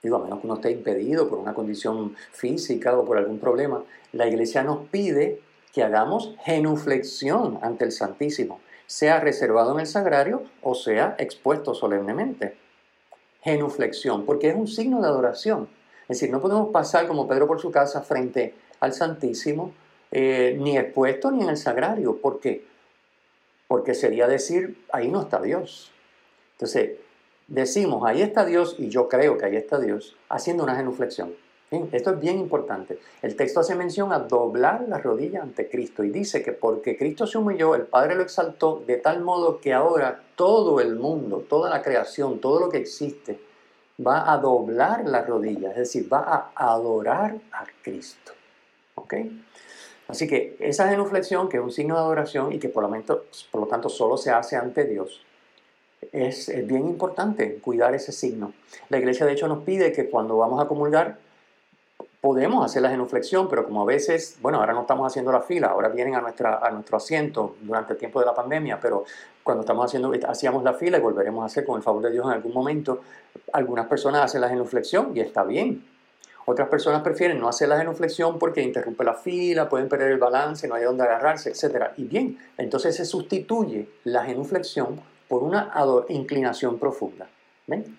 digo, 0.02 0.18
a 0.18 0.24
menos 0.24 0.40
que 0.40 0.48
uno 0.48 0.56
esté 0.56 0.72
impedido 0.72 1.30
por 1.30 1.38
una 1.38 1.54
condición 1.54 2.16
física 2.32 2.98
o 2.98 3.06
por 3.06 3.18
algún 3.18 3.40
problema, 3.40 3.84
la 4.14 4.28
iglesia 4.28 4.64
nos 4.64 4.88
pide 4.88 5.42
que 5.74 5.84
hagamos 5.84 6.36
genuflexión 6.44 7.60
ante 7.62 7.86
el 7.86 7.92
Santísimo, 7.92 8.60
sea 8.88 9.20
reservado 9.20 9.74
en 9.74 9.82
el 9.82 9.88
sagrario 9.88 10.44
o 10.62 10.76
sea 10.76 11.16
expuesto 11.18 11.74
solemnemente. 11.74 12.58
Genuflexión, 13.42 14.26
porque 14.26 14.50
es 14.50 14.56
un 14.56 14.68
signo 14.68 15.02
de 15.02 15.08
adoración. 15.08 15.70
Es 16.04 16.20
decir, 16.20 16.30
no 16.30 16.42
podemos 16.42 16.72
pasar 16.72 17.08
como 17.08 17.28
Pedro 17.28 17.48
por 17.48 17.62
su 17.62 17.72
casa 17.72 18.02
frente 18.02 18.54
al 18.80 18.94
Santísimo, 18.94 19.74
eh, 20.12 20.58
ni 20.60 20.78
expuesto 20.78 21.32
ni 21.32 21.44
en 21.44 21.50
el 21.50 21.58
sagrario. 21.58 22.18
¿Por 22.18 22.40
qué? 22.40 22.66
Porque 23.68 23.94
sería 23.94 24.28
decir, 24.28 24.84
ahí 24.92 25.08
no 25.08 25.22
está 25.22 25.42
Dios. 25.42 25.92
Entonces, 26.54 26.92
decimos, 27.52 28.04
ahí 28.06 28.22
está 28.22 28.46
Dios, 28.46 28.76
y 28.80 28.90
yo 28.90 29.10
creo 29.10 29.38
que 29.38 29.46
ahí 29.46 29.58
está 29.58 29.78
Dios, 29.78 30.16
haciendo 30.30 30.64
una 30.64 30.76
genuflexión. 30.76 31.34
esto 31.92 32.12
es 32.12 32.20
bien 32.20 32.40
importante. 32.40 32.98
El 33.22 33.36
texto 33.36 33.60
hace 33.60 33.76
mención 33.76 34.14
a 34.14 34.20
doblar 34.20 34.86
la 34.88 34.98
rodilla 34.98 35.42
ante 35.42 35.70
Cristo 35.70 36.04
y 36.04 36.10
dice 36.10 36.42
que 36.42 36.54
porque 36.54 36.98
Cristo 36.98 37.28
se 37.28 37.38
humilló, 37.38 37.76
el 37.76 37.84
Padre 37.84 38.16
lo 38.16 38.24
exaltó 38.24 38.84
de 38.88 38.98
tal 38.98 39.22
modo 39.22 39.60
que 39.60 39.74
ahora 39.74 40.24
todo 40.36 40.80
el 40.80 40.96
mundo, 40.96 41.46
toda 41.48 41.70
la 41.70 41.82
creación, 41.82 42.40
todo 42.40 42.60
lo 42.60 42.70
que 42.70 42.78
existe, 42.78 43.40
va 44.06 44.32
a 44.32 44.38
doblar 44.38 45.08
la 45.08 45.22
rodilla, 45.22 45.72
es 45.72 45.78
decir, 45.78 46.12
va 46.12 46.52
a 46.56 46.74
adorar 46.74 47.36
a 47.52 47.66
Cristo. 47.82 48.32
¿Ok? 48.96 49.16
Así 50.08 50.28
que 50.28 50.58
esa 50.60 50.90
genuflexión, 50.90 51.48
que 51.48 51.58
es 51.58 51.64
un 51.64 51.72
signo 51.72 51.96
de 51.96 52.02
adoración 52.02 52.52
y 52.54 52.60
que 52.60 52.70
por 52.70 52.84
lo 52.84 53.68
tanto 53.68 53.90
solo 53.90 54.18
se 54.18 54.32
hace 54.32 54.56
ante 54.56 54.86
Dios, 54.86 55.22
es, 56.12 56.50
es, 56.50 56.68
bien 56.68 56.88
importante 56.88 57.56
cuidar 57.56 57.94
ese 57.96 58.12
signo. 58.12 58.54
La 58.90 58.98
iglesia 58.98 59.26
de 59.26 59.34
hecho 59.34 59.48
nos 59.48 59.64
pide 59.64 59.92
que 59.92 60.10
cuando 60.10 60.38
vamos 60.38 60.62
a 60.64 60.68
comulgar 60.68 61.18
podemos 62.22 62.64
hacer 62.64 62.84
la 62.84 62.92
genuflexión, 62.92 63.50
pero 63.50 63.66
como 63.66 63.82
a 63.82 63.86
veces, 63.86 64.38
bueno, 64.42 64.60
ahora 64.60 64.74
no 64.74 64.82
estamos 64.82 65.12
haciendo 65.12 65.32
la 65.32 65.42
fila, 65.42 65.68
ahora 65.68 65.90
vienen 65.90 66.16
a, 66.16 66.22
nuestra, 66.22 66.60
a 66.60 66.70
nuestro 66.70 66.98
asiento 66.98 67.56
durante 67.62 67.94
el 67.94 68.00
tiempo 68.00 68.20
de 68.20 68.28
la 68.28 68.36
pandemia, 68.36 68.80
pero 68.80 69.06
cuando 69.42 69.62
estamos 69.62 69.86
haciendo, 69.86 70.14
hacíamos 70.28 70.64
la 70.64 70.76
fila 70.76 71.00
y 71.00 71.02
volveremos 71.02 71.42
a 71.42 71.48
hacer 71.48 71.66
con 71.66 71.78
el 71.78 71.84
favor 71.84 72.04
de 72.04 72.12
Dios 72.12 72.26
en 72.28 72.34
algún 72.34 72.54
momento, 72.54 73.02
algunas 73.54 73.88
personas 73.88 74.26
hacen 74.26 74.42
la 74.42 74.50
genuflexión 74.50 75.12
y 75.16 75.20
está 75.20 75.44
bien. 75.44 75.84
Otras 76.46 76.70
personas 76.70 77.02
prefieren 77.02 77.40
no 77.40 77.48
hacer 77.48 77.70
la 77.70 77.78
genuflexión 77.78 78.38
porque 78.38 78.62
interrumpe 78.62 79.04
la 79.04 79.14
fila, 79.14 79.68
pueden 79.68 79.90
perder 79.90 80.12
el 80.12 80.18
balance, 80.18 80.68
no 80.68 80.76
hay 80.76 80.84
dónde 80.84 81.04
agarrarse, 81.04 81.52
etc. 81.52 81.92
Y 81.98 82.06
bien, 82.06 82.38
entonces 82.58 82.96
se 82.96 83.06
sustituye 83.06 83.88
la 84.04 84.26
genuflexión 84.26 85.00
por 85.32 85.44
una 85.44 85.72
inclinación 86.10 86.78
profunda. 86.78 87.30
¿Ven? 87.66 87.98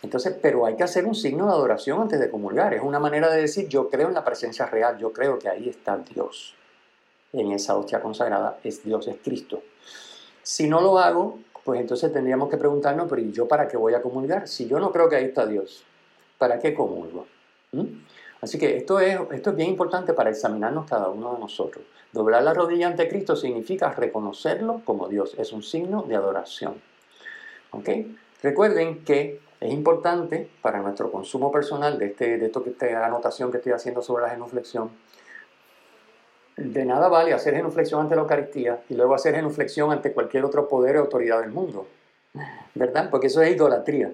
Entonces, 0.00 0.38
pero 0.40 0.64
hay 0.64 0.76
que 0.76 0.84
hacer 0.84 1.04
un 1.06 1.16
signo 1.16 1.46
de 1.46 1.50
adoración 1.50 2.00
antes 2.00 2.20
de 2.20 2.30
comulgar. 2.30 2.72
Es 2.72 2.82
una 2.82 3.00
manera 3.00 3.28
de 3.32 3.40
decir, 3.40 3.66
yo 3.66 3.90
creo 3.90 4.06
en 4.06 4.14
la 4.14 4.24
presencia 4.24 4.66
real, 4.66 4.96
yo 4.96 5.12
creo 5.12 5.40
que 5.40 5.48
ahí 5.48 5.68
está 5.68 5.98
Dios. 5.98 6.54
En 7.32 7.50
esa 7.50 7.76
hostia 7.76 8.00
consagrada 8.00 8.60
es 8.62 8.84
Dios, 8.84 9.08
es 9.08 9.16
Cristo. 9.24 9.60
Si 10.44 10.68
no 10.68 10.80
lo 10.80 11.00
hago, 11.00 11.40
pues 11.64 11.80
entonces 11.80 12.12
tendríamos 12.12 12.48
que 12.48 12.58
preguntarnos, 12.58 13.08
pero 13.10 13.20
¿y 13.20 13.32
yo 13.32 13.48
para 13.48 13.66
qué 13.66 13.76
voy 13.76 13.94
a 13.94 14.00
comulgar? 14.00 14.46
Si 14.46 14.68
yo 14.68 14.78
no 14.78 14.92
creo 14.92 15.08
que 15.08 15.16
ahí 15.16 15.24
está 15.24 15.44
Dios, 15.46 15.82
¿para 16.38 16.60
qué 16.60 16.74
comulgo? 16.74 17.26
¿Mm? 17.72 17.86
Así 18.42 18.58
que 18.58 18.76
esto 18.76 18.98
es, 18.98 19.18
esto 19.30 19.50
es 19.50 19.56
bien 19.56 19.70
importante 19.70 20.12
para 20.12 20.30
examinarnos 20.30 20.90
cada 20.90 21.08
uno 21.08 21.34
de 21.34 21.38
nosotros. 21.38 21.84
Doblar 22.12 22.42
la 22.42 22.52
rodilla 22.52 22.88
ante 22.88 23.08
Cristo 23.08 23.36
significa 23.36 23.92
reconocerlo 23.92 24.82
como 24.84 25.08
Dios, 25.08 25.34
es 25.38 25.52
un 25.52 25.62
signo 25.62 26.02
de 26.02 26.16
adoración. 26.16 26.74
¿Ok? 27.70 27.88
Recuerden 28.42 29.04
que 29.04 29.40
es 29.60 29.72
importante 29.72 30.50
para 30.60 30.80
nuestro 30.80 31.12
consumo 31.12 31.52
personal 31.52 31.98
de, 32.00 32.06
este, 32.06 32.36
de 32.36 32.46
esto 32.46 32.64
que 32.64 32.70
esta 32.70 33.06
anotación 33.06 33.52
que 33.52 33.58
estoy 33.58 33.72
haciendo 33.72 34.02
sobre 34.02 34.24
la 34.24 34.30
genuflexión. 34.30 34.90
De 36.56 36.84
nada 36.84 37.08
vale 37.08 37.32
hacer 37.32 37.54
genuflexión 37.54 38.00
ante 38.00 38.16
la 38.16 38.22
Eucaristía 38.22 38.82
y 38.88 38.94
luego 38.94 39.14
hacer 39.14 39.36
genuflexión 39.36 39.92
ante 39.92 40.12
cualquier 40.12 40.44
otro 40.44 40.68
poder 40.68 40.96
o 40.96 41.00
autoridad 41.00 41.40
del 41.40 41.52
mundo. 41.52 41.86
¿Verdad? 42.74 43.08
Porque 43.08 43.28
eso 43.28 43.40
es 43.40 43.54
idolatría. 43.54 44.12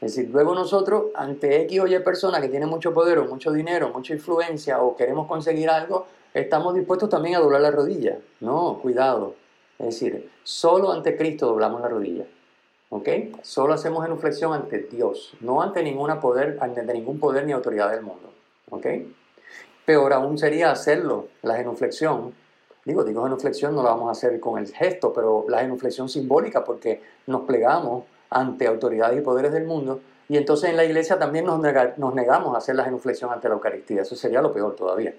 Es 0.00 0.14
decir, 0.14 0.30
luego 0.30 0.54
nosotros, 0.54 1.06
ante 1.14 1.62
X 1.62 1.80
o 1.80 1.86
Y 1.86 1.98
persona 2.00 2.40
que 2.40 2.48
tiene 2.48 2.66
mucho 2.66 2.92
poder 2.92 3.18
o 3.18 3.24
mucho 3.26 3.52
dinero, 3.52 3.90
mucha 3.90 4.14
influencia 4.14 4.80
o 4.82 4.96
queremos 4.96 5.26
conseguir 5.26 5.70
algo, 5.70 6.06
estamos 6.34 6.74
dispuestos 6.74 7.08
también 7.08 7.36
a 7.36 7.40
doblar 7.40 7.60
la 7.60 7.70
rodilla. 7.70 8.18
No, 8.40 8.78
cuidado. 8.80 9.34
Es 9.78 9.86
decir, 9.86 10.30
solo 10.42 10.92
ante 10.92 11.16
Cristo 11.16 11.46
doblamos 11.46 11.80
la 11.80 11.88
rodilla. 11.88 12.24
¿Ok? 12.88 13.08
Solo 13.42 13.74
hacemos 13.74 14.04
genuflexión 14.04 14.52
ante 14.52 14.78
Dios, 14.78 15.34
no 15.40 15.60
ante, 15.60 15.82
ninguna 15.82 16.20
poder, 16.20 16.58
ante 16.60 16.84
ningún 16.94 17.18
poder 17.18 17.44
ni 17.44 17.52
autoridad 17.52 17.90
del 17.90 18.02
mundo. 18.02 18.30
¿Ok? 18.70 18.86
Peor 19.84 20.12
aún 20.12 20.38
sería 20.38 20.70
hacerlo, 20.70 21.28
la 21.42 21.56
genuflexión. 21.56 22.34
Digo, 22.84 23.02
digo 23.02 23.24
genuflexión, 23.24 23.74
no 23.74 23.82
la 23.82 23.90
vamos 23.90 24.08
a 24.08 24.12
hacer 24.12 24.38
con 24.38 24.58
el 24.58 24.68
gesto, 24.68 25.12
pero 25.12 25.44
la 25.48 25.60
genuflexión 25.60 26.08
simbólica 26.08 26.64
porque 26.64 27.02
nos 27.26 27.42
plegamos 27.42 28.04
ante 28.30 28.66
autoridades 28.66 29.18
y 29.18 29.22
poderes 29.22 29.52
del 29.52 29.64
mundo 29.64 30.00
y 30.28 30.36
entonces 30.36 30.70
en 30.70 30.76
la 30.76 30.84
iglesia 30.84 31.18
también 31.18 31.44
nos, 31.44 31.60
negamos 31.60 32.54
a 32.54 32.58
hacer 32.58 32.74
la 32.74 32.84
genuflexión 32.84 33.32
ante 33.32 33.48
la 33.48 33.54
Eucaristía. 33.54 34.02
Eso 34.02 34.16
sería 34.16 34.42
lo 34.42 34.52
peor 34.52 34.74
todavía. 34.74 35.14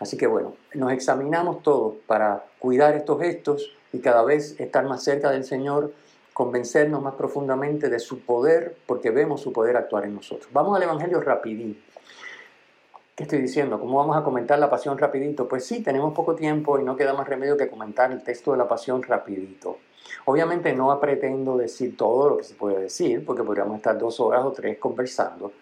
Así 0.00 0.16
que 0.16 0.26
bueno, 0.26 0.54
nos 0.74 0.92
examinamos 0.92 1.62
todos 1.62 1.94
para 2.06 2.44
cuidar 2.58 2.94
estos 2.96 3.20
gestos 3.20 3.72
y 3.92 4.00
cada 4.00 4.22
vez 4.24 4.58
estar 4.58 4.84
más 4.84 5.02
cerca 5.02 5.30
del 5.30 5.44
Señor 5.44 5.92
convencernos 6.32 7.02
más 7.02 7.14
profundamente 7.14 7.88
de 7.90 7.98
su 7.98 8.20
poder, 8.20 8.76
porque 8.86 9.10
vemos 9.10 9.40
su 9.40 9.52
poder 9.52 9.76
actuar 9.76 10.04
en 10.04 10.14
nosotros. 10.14 10.48
Vamos 10.52 10.76
al 10.76 10.84
Evangelio 10.84 11.20
rapidito. 11.20 11.80
¿Qué 13.16 13.24
estoy 13.24 13.40
diciendo? 13.40 13.80
¿Cómo 13.80 13.98
vamos 13.98 14.16
a 14.16 14.22
comentar 14.22 14.56
la 14.60 14.70
pasión 14.70 14.96
rapidito? 14.98 15.48
Pues 15.48 15.66
sí, 15.66 15.82
tenemos 15.82 16.14
poco 16.14 16.36
tiempo 16.36 16.78
y 16.78 16.84
no 16.84 16.96
queda 16.96 17.12
más 17.12 17.26
remedio 17.26 17.56
que 17.56 17.68
comentar 17.68 18.12
el 18.12 18.22
texto 18.22 18.52
de 18.52 18.58
la 18.58 18.68
pasión 18.68 19.02
rapidito. 19.02 19.78
Obviamente 20.26 20.72
no 20.74 20.98
pretendo 21.00 21.56
decir 21.56 21.96
todo 21.96 22.30
lo 22.30 22.36
que 22.38 22.44
se 22.44 22.54
puede 22.54 22.80
decir, 22.80 23.24
porque 23.24 23.42
podríamos 23.42 23.76
estar 23.76 23.98
dos 23.98 24.20
horas 24.20 24.44
o 24.44 24.52
tres 24.52 24.78
conversando 24.78 25.52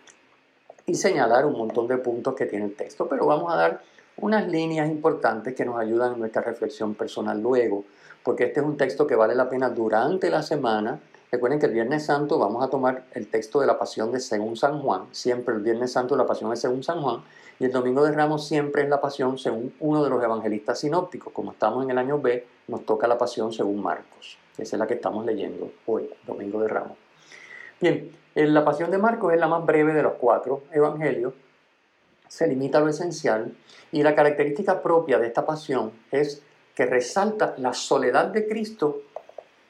y 0.86 0.94
señalar 0.94 1.46
un 1.46 1.58
montón 1.58 1.88
de 1.88 1.98
puntos 1.98 2.34
que 2.34 2.46
tiene 2.46 2.66
el 2.66 2.74
texto, 2.74 3.08
pero 3.08 3.26
vamos 3.26 3.52
a 3.52 3.56
dar 3.56 3.82
unas 4.18 4.46
líneas 4.48 4.88
importantes 4.88 5.54
que 5.54 5.64
nos 5.64 5.78
ayudan 5.78 6.14
en 6.14 6.20
nuestra 6.20 6.42
reflexión 6.42 6.94
personal 6.94 7.40
luego 7.40 7.84
porque 8.26 8.42
este 8.42 8.58
es 8.58 8.66
un 8.66 8.76
texto 8.76 9.06
que 9.06 9.14
vale 9.14 9.36
la 9.36 9.48
pena 9.48 9.70
durante 9.70 10.28
la 10.30 10.42
semana. 10.42 10.98
Recuerden 11.36 11.60
que 11.60 11.66
el 11.66 11.74
Viernes 11.74 12.06
Santo 12.06 12.38
vamos 12.38 12.64
a 12.64 12.70
tomar 12.70 13.04
el 13.12 13.28
texto 13.28 13.60
de 13.60 13.66
la 13.66 13.78
Pasión 13.78 14.10
de 14.10 14.20
según 14.20 14.56
San 14.56 14.80
Juan, 14.80 15.02
siempre 15.10 15.54
el 15.54 15.60
Viernes 15.60 15.92
Santo 15.92 16.16
la 16.16 16.26
Pasión 16.26 16.50
es 16.50 16.60
según 16.62 16.82
San 16.82 17.02
Juan, 17.02 17.20
y 17.58 17.66
el 17.66 17.72
Domingo 17.72 18.02
de 18.02 18.12
Ramos 18.12 18.48
siempre 18.48 18.84
es 18.84 18.88
la 18.88 19.02
Pasión 19.02 19.36
según 19.36 19.74
uno 19.80 20.02
de 20.02 20.08
los 20.08 20.24
evangelistas 20.24 20.80
sinópticos. 20.80 21.34
Como 21.34 21.52
estamos 21.52 21.84
en 21.84 21.90
el 21.90 21.98
año 21.98 22.18
B, 22.18 22.46
nos 22.68 22.86
toca 22.86 23.06
la 23.06 23.18
Pasión 23.18 23.52
según 23.52 23.82
Marcos. 23.82 24.38
Esa 24.56 24.76
es 24.76 24.80
la 24.80 24.86
que 24.86 24.94
estamos 24.94 25.26
leyendo 25.26 25.70
hoy, 25.84 26.08
Domingo 26.26 26.62
de 26.62 26.68
Ramos. 26.68 26.96
Bien, 27.82 28.12
la 28.34 28.64
Pasión 28.64 28.90
de 28.90 28.96
Marcos 28.96 29.34
es 29.34 29.38
la 29.38 29.46
más 29.46 29.66
breve 29.66 29.92
de 29.92 30.02
los 30.02 30.14
cuatro 30.14 30.62
evangelios, 30.72 31.34
se 32.28 32.46
limita 32.46 32.78
a 32.78 32.80
lo 32.80 32.88
esencial, 32.88 33.54
y 33.92 34.02
la 34.02 34.14
característica 34.14 34.80
propia 34.80 35.18
de 35.18 35.26
esta 35.26 35.44
pasión 35.44 35.92
es 36.10 36.40
que 36.74 36.86
resalta 36.86 37.52
la 37.58 37.74
soledad 37.74 38.28
de 38.28 38.48
Cristo 38.48 39.02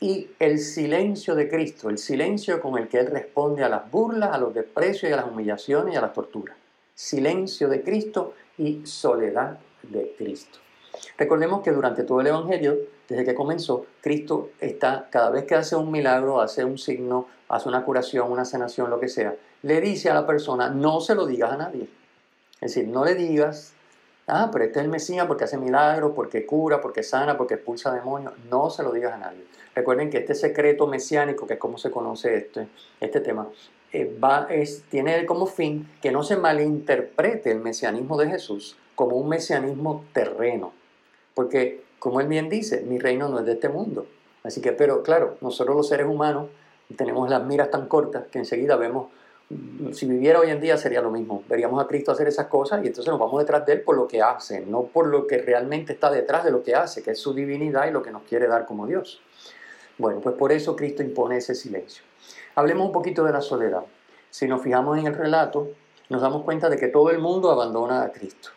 y 0.00 0.28
el 0.38 0.58
silencio 0.58 1.34
de 1.34 1.48
Cristo, 1.48 1.88
el 1.88 1.98
silencio 1.98 2.60
con 2.60 2.78
el 2.78 2.88
que 2.88 2.98
Él 2.98 3.06
responde 3.06 3.64
a 3.64 3.68
las 3.68 3.90
burlas, 3.90 4.34
a 4.34 4.38
los 4.38 4.52
desprecios 4.52 5.10
y 5.10 5.12
a 5.12 5.16
las 5.16 5.26
humillaciones 5.26 5.94
y 5.94 5.96
a 5.96 6.00
las 6.00 6.12
torturas. 6.12 6.56
Silencio 6.94 7.68
de 7.68 7.82
Cristo 7.82 8.34
y 8.58 8.84
soledad 8.86 9.58
de 9.82 10.14
Cristo. 10.16 10.58
Recordemos 11.18 11.62
que 11.62 11.72
durante 11.72 12.04
todo 12.04 12.20
el 12.20 12.26
Evangelio, 12.28 12.76
desde 13.08 13.24
que 13.24 13.34
comenzó, 13.34 13.86
Cristo 14.00 14.50
está, 14.60 15.08
cada 15.10 15.30
vez 15.30 15.44
que 15.44 15.54
hace 15.54 15.76
un 15.76 15.90
milagro, 15.90 16.40
hace 16.40 16.64
un 16.64 16.78
signo, 16.78 17.28
hace 17.48 17.68
una 17.68 17.84
curación, 17.84 18.30
una 18.30 18.44
sanación, 18.44 18.90
lo 18.90 19.00
que 19.00 19.08
sea, 19.08 19.34
le 19.62 19.80
dice 19.80 20.10
a 20.10 20.14
la 20.14 20.26
persona, 20.26 20.70
no 20.70 21.00
se 21.00 21.14
lo 21.14 21.26
digas 21.26 21.52
a 21.52 21.56
nadie. 21.56 21.88
Es 22.60 22.74
decir, 22.74 22.88
no 22.88 23.04
le 23.04 23.14
digas 23.14 23.74
ah, 24.26 24.50
pero 24.52 24.64
este 24.64 24.78
es 24.78 24.84
el 24.84 24.90
Mesías 24.90 25.26
porque 25.26 25.44
hace 25.44 25.58
milagros, 25.58 26.12
porque 26.14 26.46
cura, 26.46 26.80
porque 26.80 27.02
sana, 27.02 27.36
porque 27.36 27.54
expulsa 27.54 27.92
demonios. 27.92 28.32
No 28.50 28.70
se 28.70 28.82
lo 28.82 28.92
digas 28.92 29.14
a 29.14 29.18
nadie. 29.18 29.44
Recuerden 29.74 30.10
que 30.10 30.18
este 30.18 30.34
secreto 30.34 30.86
mesiánico, 30.86 31.46
que 31.46 31.54
es 31.54 31.60
como 31.60 31.78
se 31.78 31.90
conoce 31.90 32.36
este, 32.36 32.68
este 33.00 33.20
tema, 33.20 33.48
eh, 33.92 34.18
va, 34.22 34.46
es, 34.50 34.84
tiene 34.90 35.24
como 35.26 35.46
fin 35.46 35.88
que 36.02 36.12
no 36.12 36.22
se 36.22 36.36
malinterprete 36.36 37.50
el 37.50 37.60
mesianismo 37.60 38.16
de 38.18 38.28
Jesús 38.28 38.76
como 38.94 39.16
un 39.16 39.28
mesianismo 39.28 40.04
terreno. 40.12 40.72
Porque, 41.34 41.84
como 41.98 42.20
él 42.20 42.26
bien 42.26 42.48
dice, 42.48 42.80
mi 42.80 42.98
reino 42.98 43.28
no 43.28 43.38
es 43.38 43.46
de 43.46 43.52
este 43.52 43.68
mundo. 43.68 44.06
Así 44.42 44.60
que, 44.60 44.72
pero 44.72 45.02
claro, 45.02 45.36
nosotros 45.40 45.76
los 45.76 45.88
seres 45.88 46.06
humanos 46.06 46.48
tenemos 46.96 47.28
las 47.28 47.44
miras 47.44 47.70
tan 47.70 47.88
cortas 47.88 48.26
que 48.30 48.38
enseguida 48.38 48.76
vemos 48.76 49.08
si 49.92 50.06
viviera 50.06 50.40
hoy 50.40 50.50
en 50.50 50.60
día 50.60 50.76
sería 50.76 51.00
lo 51.00 51.10
mismo. 51.10 51.44
Veríamos 51.48 51.82
a 51.82 51.86
Cristo 51.86 52.10
hacer 52.10 52.26
esas 52.26 52.46
cosas 52.46 52.82
y 52.82 52.88
entonces 52.88 53.10
nos 53.10 53.20
vamos 53.20 53.38
detrás 53.38 53.64
de 53.64 53.74
Él 53.74 53.82
por 53.82 53.96
lo 53.96 54.08
que 54.08 54.20
hace, 54.20 54.60
no 54.60 54.84
por 54.84 55.06
lo 55.06 55.26
que 55.26 55.38
realmente 55.38 55.92
está 55.92 56.10
detrás 56.10 56.44
de 56.44 56.50
lo 56.50 56.62
que 56.62 56.74
hace, 56.74 57.02
que 57.02 57.12
es 57.12 57.20
su 57.20 57.32
divinidad 57.32 57.86
y 57.86 57.92
lo 57.92 58.02
que 58.02 58.10
nos 58.10 58.22
quiere 58.22 58.48
dar 58.48 58.66
como 58.66 58.86
Dios. 58.86 59.20
Bueno, 59.98 60.20
pues 60.20 60.34
por 60.34 60.52
eso 60.52 60.74
Cristo 60.74 61.02
impone 61.02 61.36
ese 61.36 61.54
silencio. 61.54 62.02
Hablemos 62.56 62.86
un 62.86 62.92
poquito 62.92 63.24
de 63.24 63.32
la 63.32 63.40
soledad. 63.40 63.84
Si 64.30 64.48
nos 64.48 64.62
fijamos 64.62 64.98
en 64.98 65.06
el 65.06 65.14
relato, 65.14 65.68
nos 66.08 66.20
damos 66.20 66.42
cuenta 66.42 66.68
de 66.68 66.76
que 66.76 66.88
todo 66.88 67.10
el 67.10 67.18
mundo 67.18 67.50
abandona 67.50 68.02
a 68.02 68.12
Cristo. 68.12 68.50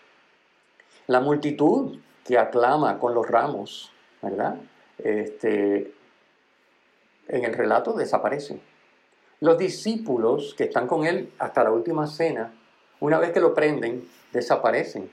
La 1.08 1.20
multitud 1.20 1.98
que 2.26 2.38
aclama 2.38 3.00
con 3.00 3.14
los 3.14 3.28
ramos, 3.28 3.92
¿verdad? 4.22 4.58
Este, 4.98 5.94
en 7.28 7.46
el 7.46 7.54
relato 7.54 7.94
desaparece. 7.94 8.60
Los 9.42 9.58
discípulos 9.58 10.54
que 10.58 10.66
están 10.66 10.86
con 10.86 11.06
él 11.06 11.32
hasta 11.40 11.64
la 11.64 11.72
última 11.72 12.08
cena, 12.08 12.54
una 13.00 13.20
vez 13.20 13.32
que 13.32 13.40
lo 13.40 13.54
prenden, 13.54 14.06
desaparecen. 14.34 15.10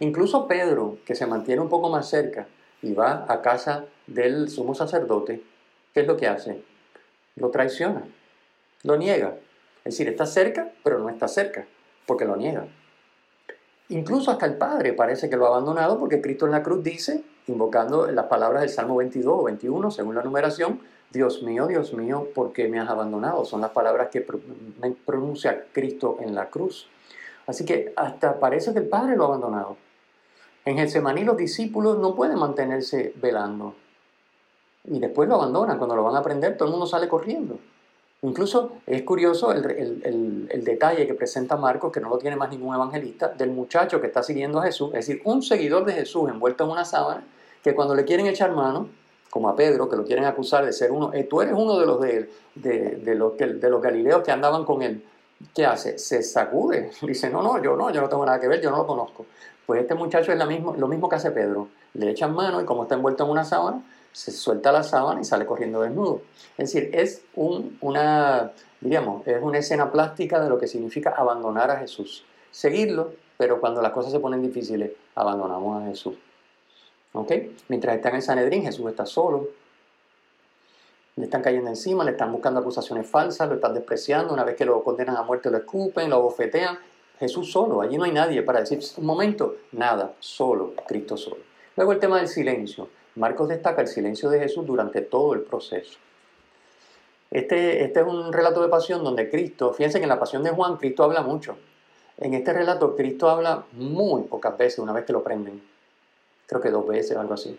Incluso 0.00 0.46
Pedro, 0.46 0.98
que 1.06 1.14
se 1.14 1.26
mantiene 1.26 1.62
un 1.62 1.70
poco 1.70 1.88
más 1.88 2.10
cerca 2.10 2.46
y 2.82 2.92
va 2.92 3.24
a 3.26 3.40
casa 3.40 3.86
del 4.06 4.50
sumo 4.50 4.74
sacerdote, 4.74 5.42
¿qué 5.94 6.00
es 6.00 6.06
lo 6.06 6.18
que 6.18 6.28
hace? 6.28 6.62
Lo 7.36 7.50
traiciona, 7.50 8.06
lo 8.82 8.96
niega. 8.96 9.36
Es 9.84 9.94
decir, 9.94 10.08
está 10.08 10.26
cerca, 10.26 10.70
pero 10.84 10.98
no 10.98 11.08
está 11.08 11.26
cerca, 11.26 11.66
porque 12.04 12.26
lo 12.26 12.36
niega. 12.36 12.66
Incluso 13.88 14.30
hasta 14.30 14.44
el 14.44 14.58
Padre 14.58 14.92
parece 14.92 15.30
que 15.30 15.36
lo 15.38 15.46
ha 15.46 15.48
abandonado 15.48 15.98
porque 15.98 16.20
Cristo 16.20 16.44
en 16.44 16.52
la 16.52 16.62
cruz 16.62 16.84
dice, 16.84 17.24
invocando 17.46 18.10
las 18.10 18.26
palabras 18.26 18.60
del 18.60 18.70
Salmo 18.70 18.96
22 18.96 19.40
o 19.40 19.44
21, 19.44 19.90
según 19.90 20.14
la 20.14 20.22
numeración, 20.22 20.80
Dios 21.10 21.42
mío, 21.42 21.66
Dios 21.66 21.94
mío, 21.94 22.28
¿por 22.34 22.52
qué 22.52 22.68
me 22.68 22.78
has 22.78 22.88
abandonado? 22.88 23.44
Son 23.44 23.60
las 23.60 23.70
palabras 23.70 24.08
que 24.10 24.26
pronuncia 25.06 25.66
Cristo 25.72 26.18
en 26.20 26.34
la 26.34 26.50
cruz. 26.50 26.86
Así 27.46 27.64
que 27.64 27.92
hasta 27.96 28.38
parece 28.38 28.72
que 28.72 28.80
el 28.80 28.88
Padre 28.88 29.16
lo 29.16 29.24
ha 29.24 29.26
abandonado. 29.28 29.76
En 30.66 30.76
Getsemaní 30.76 31.24
los 31.24 31.36
discípulos 31.36 31.98
no 31.98 32.14
pueden 32.14 32.38
mantenerse 32.38 33.14
velando. 33.16 33.74
Y 34.84 34.98
después 34.98 35.28
lo 35.28 35.36
abandonan. 35.36 35.78
Cuando 35.78 35.96
lo 35.96 36.04
van 36.04 36.16
a 36.16 36.18
aprender, 36.18 36.56
todo 36.56 36.68
el 36.68 36.72
mundo 36.72 36.86
sale 36.86 37.08
corriendo. 37.08 37.58
Incluso 38.20 38.72
es 38.86 39.02
curioso 39.02 39.52
el, 39.52 40.48
el, 40.50 40.64
detalle 40.64 41.06
que 41.06 41.14
presenta 41.14 41.56
Marcos, 41.56 41.92
que 41.92 42.00
no 42.00 42.08
lo 42.08 42.18
tiene 42.18 42.34
más 42.34 42.50
ningún 42.50 42.74
evangelista, 42.74 43.28
del 43.28 43.50
muchacho 43.50 44.00
que 44.00 44.08
está 44.08 44.24
siguiendo 44.24 44.58
a 44.58 44.64
Jesús, 44.64 44.88
es 44.88 45.06
decir, 45.06 45.22
un 45.24 45.40
seguidor 45.40 45.84
de 45.84 45.92
Jesús 45.92 46.28
envuelto 46.28 46.64
en 46.64 46.70
una 46.70 46.84
sábana, 46.84 47.24
que 47.62 47.76
cuando 47.76 47.94
le 47.94 48.04
quieren 48.04 48.26
echar 48.26 48.50
mano, 48.50 48.88
como 49.30 49.48
a 49.48 49.56
Pedro, 49.56 49.88
que 49.88 49.96
lo 49.96 50.04
quieren 50.04 50.24
acusar 50.24 50.64
de 50.64 50.72
ser 50.72 50.90
uno, 50.90 51.12
eh, 51.12 51.24
tú 51.24 51.42
eres 51.42 51.54
uno 51.54 51.78
de 51.78 51.86
los, 51.86 52.00
de, 52.00 52.30
de, 52.54 53.14
los, 53.14 53.36
de 53.36 53.70
los 53.70 53.82
galileos 53.82 54.22
que 54.22 54.30
andaban 54.30 54.64
con 54.64 54.82
él. 54.82 55.04
¿Qué 55.54 55.66
hace? 55.66 55.98
Se 55.98 56.22
sacude. 56.22 56.90
Dice, 57.02 57.30
no, 57.30 57.42
no, 57.42 57.62
yo 57.62 57.76
no, 57.76 57.90
yo 57.90 58.00
no 58.00 58.08
tengo 58.08 58.24
nada 58.24 58.40
que 58.40 58.48
ver, 58.48 58.60
yo 58.60 58.70
no 58.70 58.78
lo 58.78 58.86
conozco. 58.86 59.26
Pues 59.66 59.82
este 59.82 59.94
muchacho 59.94 60.32
es 60.32 60.46
mismo, 60.46 60.74
lo 60.76 60.88
mismo 60.88 61.08
que 61.08 61.16
hace 61.16 61.30
Pedro. 61.30 61.68
Le 61.94 62.10
echan 62.10 62.34
mano 62.34 62.60
y 62.60 62.64
como 62.64 62.84
está 62.84 62.94
envuelto 62.94 63.24
en 63.24 63.30
una 63.30 63.44
sábana, 63.44 63.82
se 64.12 64.30
suelta 64.32 64.72
la 64.72 64.82
sábana 64.82 65.20
y 65.20 65.24
sale 65.24 65.46
corriendo 65.46 65.82
desnudo. 65.82 66.22
Es 66.56 66.72
decir, 66.72 66.90
es 66.94 67.22
un, 67.34 67.76
una, 67.80 68.52
diríamos, 68.80 69.26
es 69.26 69.42
una 69.42 69.58
escena 69.58 69.92
plástica 69.92 70.40
de 70.40 70.48
lo 70.48 70.58
que 70.58 70.66
significa 70.66 71.10
abandonar 71.10 71.70
a 71.70 71.76
Jesús. 71.76 72.24
Seguirlo, 72.50 73.12
pero 73.36 73.60
cuando 73.60 73.82
las 73.82 73.92
cosas 73.92 74.10
se 74.10 74.20
ponen 74.20 74.42
difíciles, 74.42 74.92
abandonamos 75.14 75.82
a 75.82 75.86
Jesús. 75.86 76.16
Mientras 77.68 77.96
están 77.96 78.14
en 78.14 78.22
Sanedrín, 78.22 78.62
Jesús 78.62 78.88
está 78.88 79.06
solo. 79.06 79.48
Le 81.16 81.24
están 81.24 81.42
cayendo 81.42 81.68
encima, 81.68 82.04
le 82.04 82.12
están 82.12 82.30
buscando 82.30 82.60
acusaciones 82.60 83.06
falsas, 83.08 83.48
lo 83.48 83.56
están 83.56 83.74
despreciando. 83.74 84.32
Una 84.32 84.44
vez 84.44 84.54
que 84.54 84.64
lo 84.64 84.82
condenan 84.84 85.16
a 85.16 85.22
muerte, 85.22 85.50
lo 85.50 85.56
escupen, 85.56 86.10
lo 86.10 86.22
bofetean. 86.22 86.78
Jesús 87.18 87.50
solo, 87.50 87.80
allí 87.80 87.96
no 87.96 88.04
hay 88.04 88.12
nadie 88.12 88.42
para 88.42 88.60
decir, 88.60 88.78
un 88.96 89.06
momento, 89.06 89.56
nada, 89.72 90.14
solo, 90.20 90.74
Cristo 90.86 91.16
solo. 91.16 91.42
Luego 91.74 91.90
el 91.90 91.98
tema 91.98 92.18
del 92.18 92.28
silencio. 92.28 92.88
Marcos 93.16 93.48
destaca 93.48 93.82
el 93.82 93.88
silencio 93.88 94.30
de 94.30 94.38
Jesús 94.38 94.64
durante 94.64 95.00
todo 95.00 95.34
el 95.34 95.40
proceso. 95.40 95.98
Este, 97.32 97.82
este 97.82 98.00
es 98.00 98.06
un 98.06 98.32
relato 98.32 98.62
de 98.62 98.68
pasión 98.68 99.02
donde 99.02 99.28
Cristo, 99.28 99.72
fíjense 99.72 99.98
que 99.98 100.04
en 100.04 100.10
la 100.10 100.20
pasión 100.20 100.44
de 100.44 100.50
Juan 100.50 100.76
Cristo 100.76 101.02
habla 101.02 101.22
mucho. 101.22 101.58
En 102.18 102.34
este 102.34 102.52
relato 102.52 102.94
Cristo 102.94 103.28
habla 103.28 103.64
muy 103.72 104.22
pocas 104.22 104.56
veces 104.56 104.78
una 104.78 104.92
vez 104.92 105.04
que 105.04 105.12
lo 105.12 105.24
prenden 105.24 105.60
creo 106.48 106.60
que 106.60 106.70
dos 106.70 106.86
veces 106.86 107.16
o 107.16 107.20
algo 107.20 107.34
así. 107.34 107.56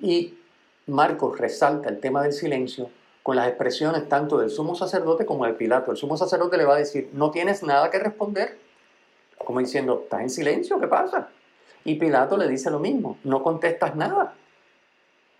Y 0.00 0.38
Marcos 0.86 1.38
resalta 1.38 1.90
el 1.90 2.00
tema 2.00 2.22
del 2.22 2.32
silencio 2.32 2.90
con 3.22 3.36
las 3.36 3.48
expresiones 3.48 4.08
tanto 4.08 4.38
del 4.38 4.48
sumo 4.48 4.74
sacerdote 4.74 5.26
como 5.26 5.44
del 5.44 5.56
Pilato. 5.56 5.90
El 5.90 5.96
sumo 5.96 6.16
sacerdote 6.16 6.56
le 6.56 6.64
va 6.64 6.76
a 6.76 6.78
decir, 6.78 7.10
no 7.12 7.30
tienes 7.30 7.62
nada 7.62 7.90
que 7.90 7.98
responder, 7.98 8.56
como 9.36 9.60
diciendo, 9.60 10.00
¿estás 10.04 10.22
en 10.22 10.30
silencio? 10.30 10.80
¿Qué 10.80 10.86
pasa? 10.86 11.28
Y 11.84 11.96
Pilato 11.96 12.36
le 12.36 12.48
dice 12.48 12.70
lo 12.70 12.78
mismo, 12.78 13.18
no 13.24 13.42
contestas 13.42 13.96
nada. 13.96 14.34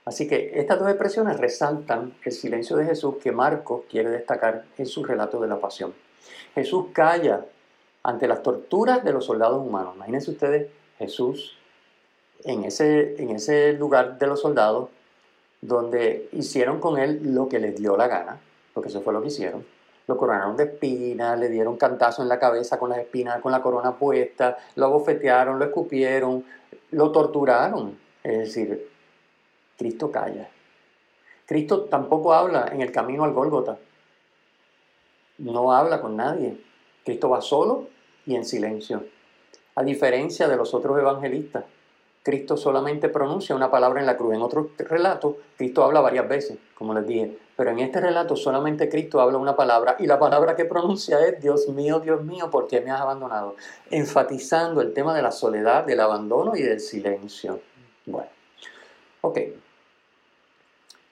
Así 0.04 0.26
que 0.26 0.52
estas 0.54 0.78
dos 0.78 0.88
expresiones 0.88 1.38
resaltan 1.38 2.14
el 2.24 2.32
silencio 2.32 2.76
de 2.76 2.86
Jesús 2.86 3.16
que 3.22 3.32
Marcos 3.32 3.82
quiere 3.88 4.10
destacar 4.10 4.64
en 4.76 4.86
su 4.86 5.04
relato 5.04 5.40
de 5.40 5.48
la 5.48 5.60
pasión. 5.60 5.94
Jesús 6.54 6.86
calla 6.92 7.46
ante 8.02 8.26
las 8.26 8.42
torturas 8.42 9.04
de 9.04 9.12
los 9.12 9.26
soldados 9.26 9.64
humanos. 9.64 9.94
Imagínense 9.96 10.30
ustedes, 10.30 10.70
Jesús 10.98 11.59
en 12.44 12.64
ese, 12.64 13.20
en 13.22 13.30
ese 13.30 13.72
lugar 13.72 14.18
de 14.18 14.26
los 14.26 14.40
soldados, 14.40 14.88
donde 15.60 16.28
hicieron 16.32 16.80
con 16.80 16.98
él 16.98 17.34
lo 17.34 17.48
que 17.48 17.58
les 17.58 17.76
dio 17.76 17.96
la 17.96 18.08
gana, 18.08 18.40
porque 18.72 18.88
eso 18.88 19.02
fue 19.02 19.12
lo 19.12 19.20
que 19.20 19.28
hicieron. 19.28 19.64
Lo 20.06 20.16
coronaron 20.16 20.56
de 20.56 20.64
espinas, 20.64 21.38
le 21.38 21.48
dieron 21.48 21.76
cantazo 21.76 22.22
en 22.22 22.28
la 22.28 22.38
cabeza 22.38 22.78
con 22.78 22.90
las 22.90 22.98
espinas, 22.98 23.40
con 23.40 23.52
la 23.52 23.62
corona 23.62 23.96
puesta, 23.96 24.58
lo 24.74 24.86
abofetearon, 24.86 25.58
lo 25.58 25.66
escupieron, 25.66 26.44
lo 26.90 27.12
torturaron. 27.12 27.98
Es 28.24 28.38
decir, 28.38 28.88
Cristo 29.78 30.10
calla. 30.10 30.48
Cristo 31.46 31.84
tampoco 31.84 32.34
habla 32.34 32.68
en 32.72 32.80
el 32.80 32.90
camino 32.90 33.24
al 33.24 33.32
Gólgota. 33.32 33.78
No 35.38 35.72
habla 35.72 36.00
con 36.00 36.16
nadie. 36.16 36.60
Cristo 37.04 37.30
va 37.30 37.40
solo 37.40 37.88
y 38.26 38.34
en 38.34 38.44
silencio. 38.44 39.04
A 39.74 39.82
diferencia 39.82 40.48
de 40.48 40.56
los 40.56 40.74
otros 40.74 40.98
evangelistas 40.98 41.64
Cristo 42.22 42.56
solamente 42.56 43.08
pronuncia 43.08 43.56
una 43.56 43.70
palabra 43.70 44.00
en 44.00 44.06
la 44.06 44.16
cruz. 44.16 44.34
En 44.34 44.42
otro 44.42 44.70
relato, 44.78 45.38
Cristo 45.56 45.84
habla 45.84 46.00
varias 46.00 46.28
veces, 46.28 46.58
como 46.74 46.92
les 46.92 47.06
dije, 47.06 47.38
pero 47.56 47.70
en 47.70 47.78
este 47.78 48.00
relato 48.00 48.36
solamente 48.36 48.88
Cristo 48.88 49.20
habla 49.20 49.38
una 49.38 49.56
palabra 49.56 49.96
y 49.98 50.06
la 50.06 50.18
palabra 50.18 50.54
que 50.54 50.66
pronuncia 50.66 51.26
es 51.26 51.40
Dios 51.40 51.68
mío, 51.68 52.00
Dios 52.00 52.22
mío, 52.22 52.50
¿por 52.50 52.68
qué 52.68 52.80
me 52.80 52.90
has 52.90 53.00
abandonado? 53.00 53.56
Enfatizando 53.90 54.82
el 54.82 54.92
tema 54.92 55.14
de 55.14 55.22
la 55.22 55.30
soledad, 55.30 55.84
del 55.84 56.00
abandono 56.00 56.56
y 56.56 56.62
del 56.62 56.80
silencio. 56.80 57.60
Bueno, 58.04 58.28
ok. 59.22 59.38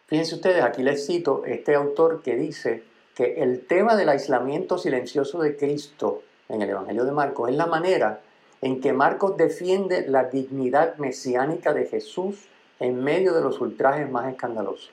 Fíjense 0.07 0.35
ustedes, 0.35 0.63
aquí 0.63 0.83
les 0.83 1.07
cito 1.07 1.45
este 1.45 1.75
autor 1.75 2.23
que 2.23 2.35
dice 2.35 2.83
que 3.15 3.43
el 3.43 3.67
tema 3.67 3.97
del 3.97 4.09
aislamiento 4.09 4.79
silencioso 4.79 5.41
de 5.41 5.57
Cristo 5.57 6.23
en 6.49 6.63
el 6.63 6.71
Evangelio 6.71 7.05
de 7.05 7.13
Marcos 7.13 7.51
es 7.51 7.57
la 7.57 7.67
manera 7.67 8.23
en 8.61 8.81
que 8.81 8.93
Marcos 8.93 9.37
defiende 9.37 10.07
la 10.09 10.25
dignidad 10.25 10.97
mesiánica 10.97 11.73
de 11.73 11.87
Jesús 11.87 12.49
en 12.81 13.03
medio 13.03 13.35
de 13.35 13.41
los 13.41 13.61
ultrajes 13.61 14.11
más 14.11 14.31
escandalosos. 14.31 14.91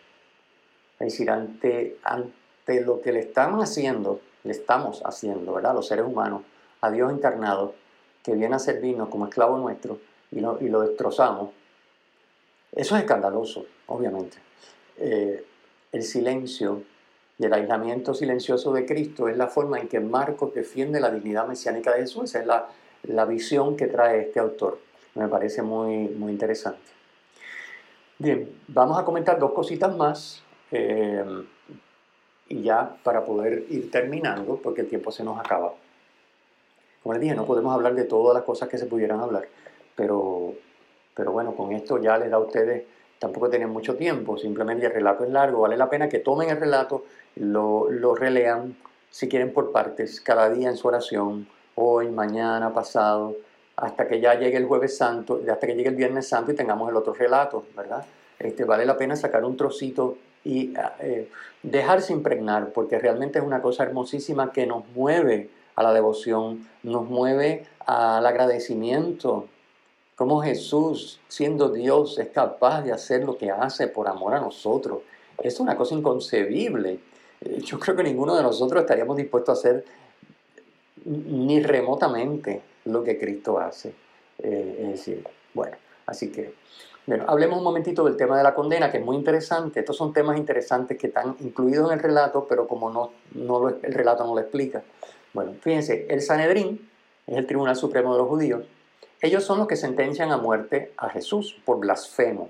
Es 1.00 1.12
decir, 1.12 1.30
ante, 1.30 1.98
ante 2.04 2.82
lo 2.82 3.02
que 3.02 3.12
le 3.12 3.20
estamos 3.20 3.62
haciendo, 3.64 4.22
le 4.44 4.52
estamos 4.52 5.02
haciendo, 5.04 5.54
¿verdad? 5.54 5.74
Los 5.74 5.88
seres 5.88 6.06
humanos, 6.06 6.44
a 6.82 6.92
Dios 6.92 7.12
encarnado, 7.12 7.76
que 8.24 8.34
viene 8.34 8.56
a 8.56 8.60
servirnos 8.60 9.10
como 9.10 9.26
esclavo 9.26 9.58
nuestro 9.58 10.00
y 10.32 10.40
lo, 10.40 10.60
y 10.62 10.70
lo 10.70 10.82
destrozamos. 10.82 11.50
Eso 12.72 12.96
es 12.96 13.02
escandaloso, 13.02 13.66
obviamente. 13.88 14.38
Eh, 14.98 15.46
el 15.92 16.04
silencio 16.04 16.84
y 17.38 17.46
el 17.46 17.54
aislamiento 17.54 18.14
silencioso 18.14 18.72
de 18.74 18.86
Cristo 18.86 19.28
es 19.28 19.38
la 19.38 19.48
forma 19.48 19.80
en 19.80 19.88
que 19.88 20.00
Marcos 20.00 20.54
defiende 20.54 21.00
la 21.00 21.12
dignidad 21.12 21.48
mesiánica 21.48 21.94
de 21.94 22.02
Jesús. 22.02 22.34
es 22.36 22.46
la, 22.46 22.68
la 23.08 23.26
visión 23.26 23.76
que 23.76 23.88
trae 23.88 24.22
este 24.22 24.40
autor. 24.40 24.80
Me 25.16 25.28
parece 25.28 25.62
muy, 25.62 26.10
muy 26.10 26.32
interesante. 26.32 26.96
Bien, 28.18 28.50
vamos 28.68 28.98
a 28.98 29.04
comentar 29.04 29.40
dos 29.40 29.52
cositas 29.52 29.96
más 29.96 30.42
eh, 30.72 31.24
y 32.48 32.62
ya 32.62 32.96
para 33.04 33.26
poder 33.26 33.66
ir 33.70 33.92
terminando 33.92 34.60
porque 34.62 34.82
el 34.82 34.88
tiempo 34.88 35.12
se 35.12 35.24
nos 35.24 35.40
acaba. 35.40 35.74
Como 37.04 37.14
les 37.14 37.22
dije, 37.22 37.36
no 37.36 37.46
podemos 37.46 37.74
hablar 37.74 37.94
de 37.94 38.06
todas 38.06 38.34
las 38.34 38.44
cosas 38.44 38.70
que 38.70 38.78
se 38.78 38.86
pudieran 38.86 39.20
hablar, 39.20 39.48
pero, 39.96 40.54
pero 41.14 41.32
bueno, 41.32 41.56
con 41.56 41.72
esto 41.74 42.02
ya 42.02 42.18
les 42.18 42.32
da 42.32 42.38
a 42.38 42.40
ustedes, 42.40 42.84
tampoco 43.20 43.50
tienen 43.50 43.70
mucho 43.70 43.96
tiempo, 43.96 44.38
simplemente 44.38 44.88
el 44.88 44.94
relato 44.94 45.24
es 45.24 45.30
largo, 45.30 45.62
vale 45.62 45.78
la 45.78 45.90
pena 45.90 46.10
que 46.10 46.20
tomen 46.20 46.50
el 46.50 46.58
relato, 46.58 47.06
lo, 47.36 47.92
lo 47.92 48.16
relean, 48.16 48.76
si 49.12 49.30
quieren 49.30 49.54
por 49.54 49.72
partes, 49.72 50.20
cada 50.20 50.50
día 50.50 50.70
en 50.70 50.78
su 50.78 50.88
oración, 50.88 51.48
hoy, 51.76 52.10
mañana, 52.10 52.74
pasado, 52.74 53.36
hasta 53.76 54.08
que 54.08 54.20
ya 54.20 54.36
llegue 54.36 54.58
el 54.58 54.66
jueves 54.66 54.98
santo, 54.98 55.42
hasta 55.52 55.68
que 55.68 55.76
llegue 55.76 55.90
el 55.90 55.96
viernes 55.96 56.28
santo 56.28 56.52
y 56.52 56.56
tengamos 56.56 56.90
el 56.90 56.96
otro 56.96 57.14
relato, 57.14 57.66
¿verdad? 57.76 58.06
Este, 58.40 58.64
vale 58.64 58.86
la 58.86 58.98
pena 58.98 59.16
sacar 59.16 59.44
un 59.46 59.58
trocito 59.58 60.18
y 60.44 60.74
eh, 61.00 61.30
dejarse 61.64 62.14
impregnar, 62.14 62.70
porque 62.72 63.00
realmente 63.00 63.40
es 63.40 63.46
una 63.46 63.62
cosa 63.62 63.84
hermosísima 63.84 64.52
que 64.52 64.66
nos 64.66 64.88
mueve 64.90 65.50
a 65.76 65.84
la 65.84 65.94
devoción, 65.94 66.68
nos 66.84 67.06
mueve 67.06 67.66
al 67.86 68.26
agradecimiento. 68.26 69.48
Como 70.16 70.42
Jesús, 70.42 71.20
siendo 71.28 71.70
Dios, 71.70 72.18
es 72.20 72.30
capaz 72.30 72.84
de 72.84 72.94
hacer 72.94 73.24
lo 73.24 73.38
que 73.38 73.52
hace 73.52 73.88
por 73.88 74.08
amor 74.08 74.34
a 74.34 74.40
nosotros. 74.40 75.00
Es 75.42 75.60
una 75.60 75.76
cosa 75.76 75.96
inconcebible. 75.96 77.00
Eh, 77.42 77.60
yo 77.62 77.78
creo 77.80 77.96
que 77.98 78.04
ninguno 78.04 78.36
de 78.36 78.44
nosotros 78.44 78.82
estaríamos 78.82 79.18
dispuestos 79.18 79.58
a 79.58 79.60
hacer 79.60 79.86
ni 81.06 81.62
remotamente 81.62 82.62
lo 82.86 83.04
que 83.04 83.18
Cristo 83.18 83.60
hace. 83.60 83.94
Eh, 84.40 84.78
es 84.82 84.88
decir, 84.90 85.28
bueno, 85.54 85.78
así 86.06 86.32
que, 86.32 86.54
bueno, 87.06 87.26
hablemos 87.28 87.60
un 87.60 87.64
momentito 87.64 88.04
del 88.06 88.18
tema 88.18 88.38
de 88.38 88.44
la 88.44 88.54
condena, 88.54 88.92
que 88.92 88.98
es 88.98 89.06
muy 89.06 89.16
interesante. 89.16 89.80
Estos 89.80 89.96
son 89.96 90.12
temas 90.12 90.38
interesantes 90.38 90.98
que 90.98 91.08
están 91.08 91.36
incluidos 91.40 91.92
en 91.92 91.98
el 91.98 92.04
relato, 92.04 92.46
pero 92.50 92.68
como 92.68 92.90
no, 92.90 93.12
no 93.34 93.70
el 93.70 93.94
relato 93.94 94.26
no 94.26 94.34
lo 94.34 94.42
explica. 94.42 94.84
Bueno, 95.34 95.54
fíjense, 95.62 96.08
el 96.10 96.22
Sanedrín 96.22 96.90
es 97.28 97.38
el 97.38 97.46
Tribunal 97.46 97.76
Supremo 97.76 98.14
de 98.14 98.20
los 98.20 98.28
Judíos. 98.28 98.66
Ellos 99.22 99.44
son 99.44 99.60
los 99.60 99.68
que 99.68 99.76
sentencian 99.76 100.32
a 100.32 100.38
muerte 100.38 100.94
a 100.98 101.10
Jesús 101.10 101.60
por 101.66 101.80
blasfemo. 101.80 102.50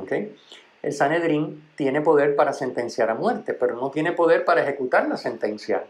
¿okay? 0.00 0.36
El 0.82 0.92
Sanedrín 0.92 1.68
tiene 1.74 2.00
poder 2.00 2.36
para 2.36 2.52
sentenciar 2.52 3.10
a 3.10 3.14
muerte, 3.14 3.54
pero 3.54 3.76
no 3.76 3.90
tiene 3.90 4.12
poder 4.12 4.44
para 4.44 4.62
ejecutar 4.62 5.08
la 5.08 5.16
sentencia. 5.16 5.84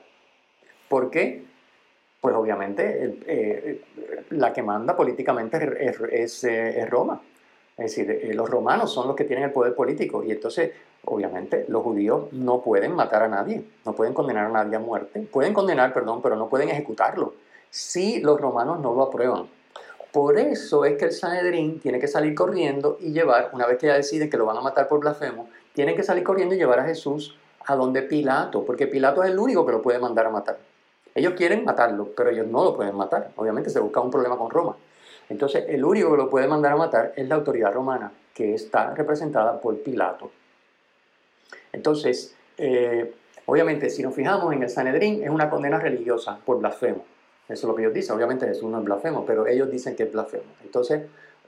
¿Por 0.89 1.11
qué? 1.11 1.45
Pues 2.27 2.35
obviamente 2.35 3.21
eh, 3.25 3.83
la 4.31 4.53
que 4.53 4.61
manda 4.61 4.97
políticamente 4.97 5.87
es, 6.11 6.43
eh, 6.43 6.85
Roma. 6.91 7.23
Es 7.77 7.95
decir, 7.95 8.11
eh, 8.11 8.35
los 8.35 8.51
romanos 8.51 8.93
son 8.93 9.07
los 9.07 9.15
que 9.15 9.23
tienen 9.23 9.45
el 9.45 9.53
poder 9.53 9.77
político 9.77 10.25
y 10.25 10.33
entonces, 10.33 10.73
obviamente, 11.05 11.67
los 11.69 11.85
judíos 11.85 12.33
no 12.33 12.63
pueden 12.63 12.97
matar 12.97 13.23
a 13.23 13.29
nadie, 13.29 13.63
no 13.85 13.93
pueden 13.93 14.13
condenar 14.13 14.47
a 14.47 14.49
nadie 14.49 14.75
a 14.75 14.81
muerte. 14.81 15.21
Pueden 15.21 15.55
condenar, 15.55 15.93
perdón, 15.93 16.21
pero 16.21 16.35
no 16.35 16.49
pueden 16.49 16.69
ejecutarlo 16.69 17.35
si 17.71 18.21
los 18.21 18.41
romanos 18.41 18.81
no 18.81 18.93
lo 18.93 19.05
aprueban. 19.05 19.47
Por 20.11 20.37
eso 20.37 20.85
es 20.85 20.99
que 20.99 21.05
el 21.05 21.13
Sanedrín 21.13 21.79
tiene 21.79 22.01
que 22.01 22.09
salir 22.09 22.35
corriendo 22.35 22.99
y 23.01 23.13
llevar, 23.13 23.51
una 23.53 23.69
vez 23.69 23.79
que 23.79 23.87
ya 23.87 23.95
deciden 23.95 24.29
que 24.29 24.37
lo 24.37 24.47
van 24.47 24.57
a 24.57 24.63
matar 24.63 24.89
por 24.89 24.99
blasfemo, 24.99 25.49
tienen 25.75 25.95
que 25.95 26.03
salir 26.03 26.25
corriendo 26.25 26.57
y 26.57 26.59
llevar 26.59 26.81
a 26.81 26.87
Jesús 26.87 27.39
a 27.65 27.77
donde 27.77 28.03
Pilato, 28.03 28.65
porque 28.65 28.89
Pilato 28.89 29.23
es 29.23 29.31
el 29.31 29.39
único 29.39 29.65
que 29.65 29.71
lo 29.71 29.81
puede 29.81 30.01
mandar 30.01 30.27
a 30.27 30.31
matar. 30.31 30.59
Ellos 31.17 31.33
quieren 31.33 31.65
matarlo, 31.65 32.11
pero 32.15 32.29
ellos 32.29 32.47
no 32.47 32.63
lo 32.63 32.77
pueden 32.77 32.95
matar. 32.95 33.31
Obviamente 33.37 33.71
se 33.71 33.81
busca 33.81 34.01
un 34.01 34.11
problema 34.11 34.37
con 34.37 34.51
Roma. 34.51 34.77
Entonces, 35.31 35.65
el 35.67 35.83
único 35.83 36.11
que 36.11 36.17
lo 36.19 36.29
puede 36.29 36.47
mandar 36.47 36.73
a 36.73 36.77
matar 36.77 37.15
es 37.17 37.27
la 37.27 37.37
autoridad 37.37 37.73
romana, 37.73 38.13
que 38.35 38.55
está 38.55 38.95
representada 38.95 39.59
por 39.59 39.83
Pilato. 39.83 40.31
Entonces, 41.73 42.35
eh, 42.59 43.15
obviamente, 43.47 43.89
si 43.89 44.03
nos 44.03 44.15
fijamos 44.15 44.53
en 44.53 44.63
el 44.63 44.69
Sanedrín, 44.69 45.25
es 45.25 45.31
una 45.31 45.49
condena 45.49 45.79
religiosa 45.79 46.39
por 46.45 46.59
blasfemo. 46.59 47.05
Eso 47.49 47.55
es 47.55 47.65
lo 47.65 47.75
que 47.75 47.83
ellos 47.83 47.95
dicen. 47.95 48.15
Obviamente 48.15 48.47
Jesús 48.47 48.71
no 48.71 48.79
es 48.79 48.85
blasfemo, 48.85 49.25
pero 49.25 49.47
ellos 49.47 49.71
dicen 49.71 49.97
que 49.97 50.03
es 50.03 50.13
blasfemo. 50.13 50.45
Entonces, 50.63 51.01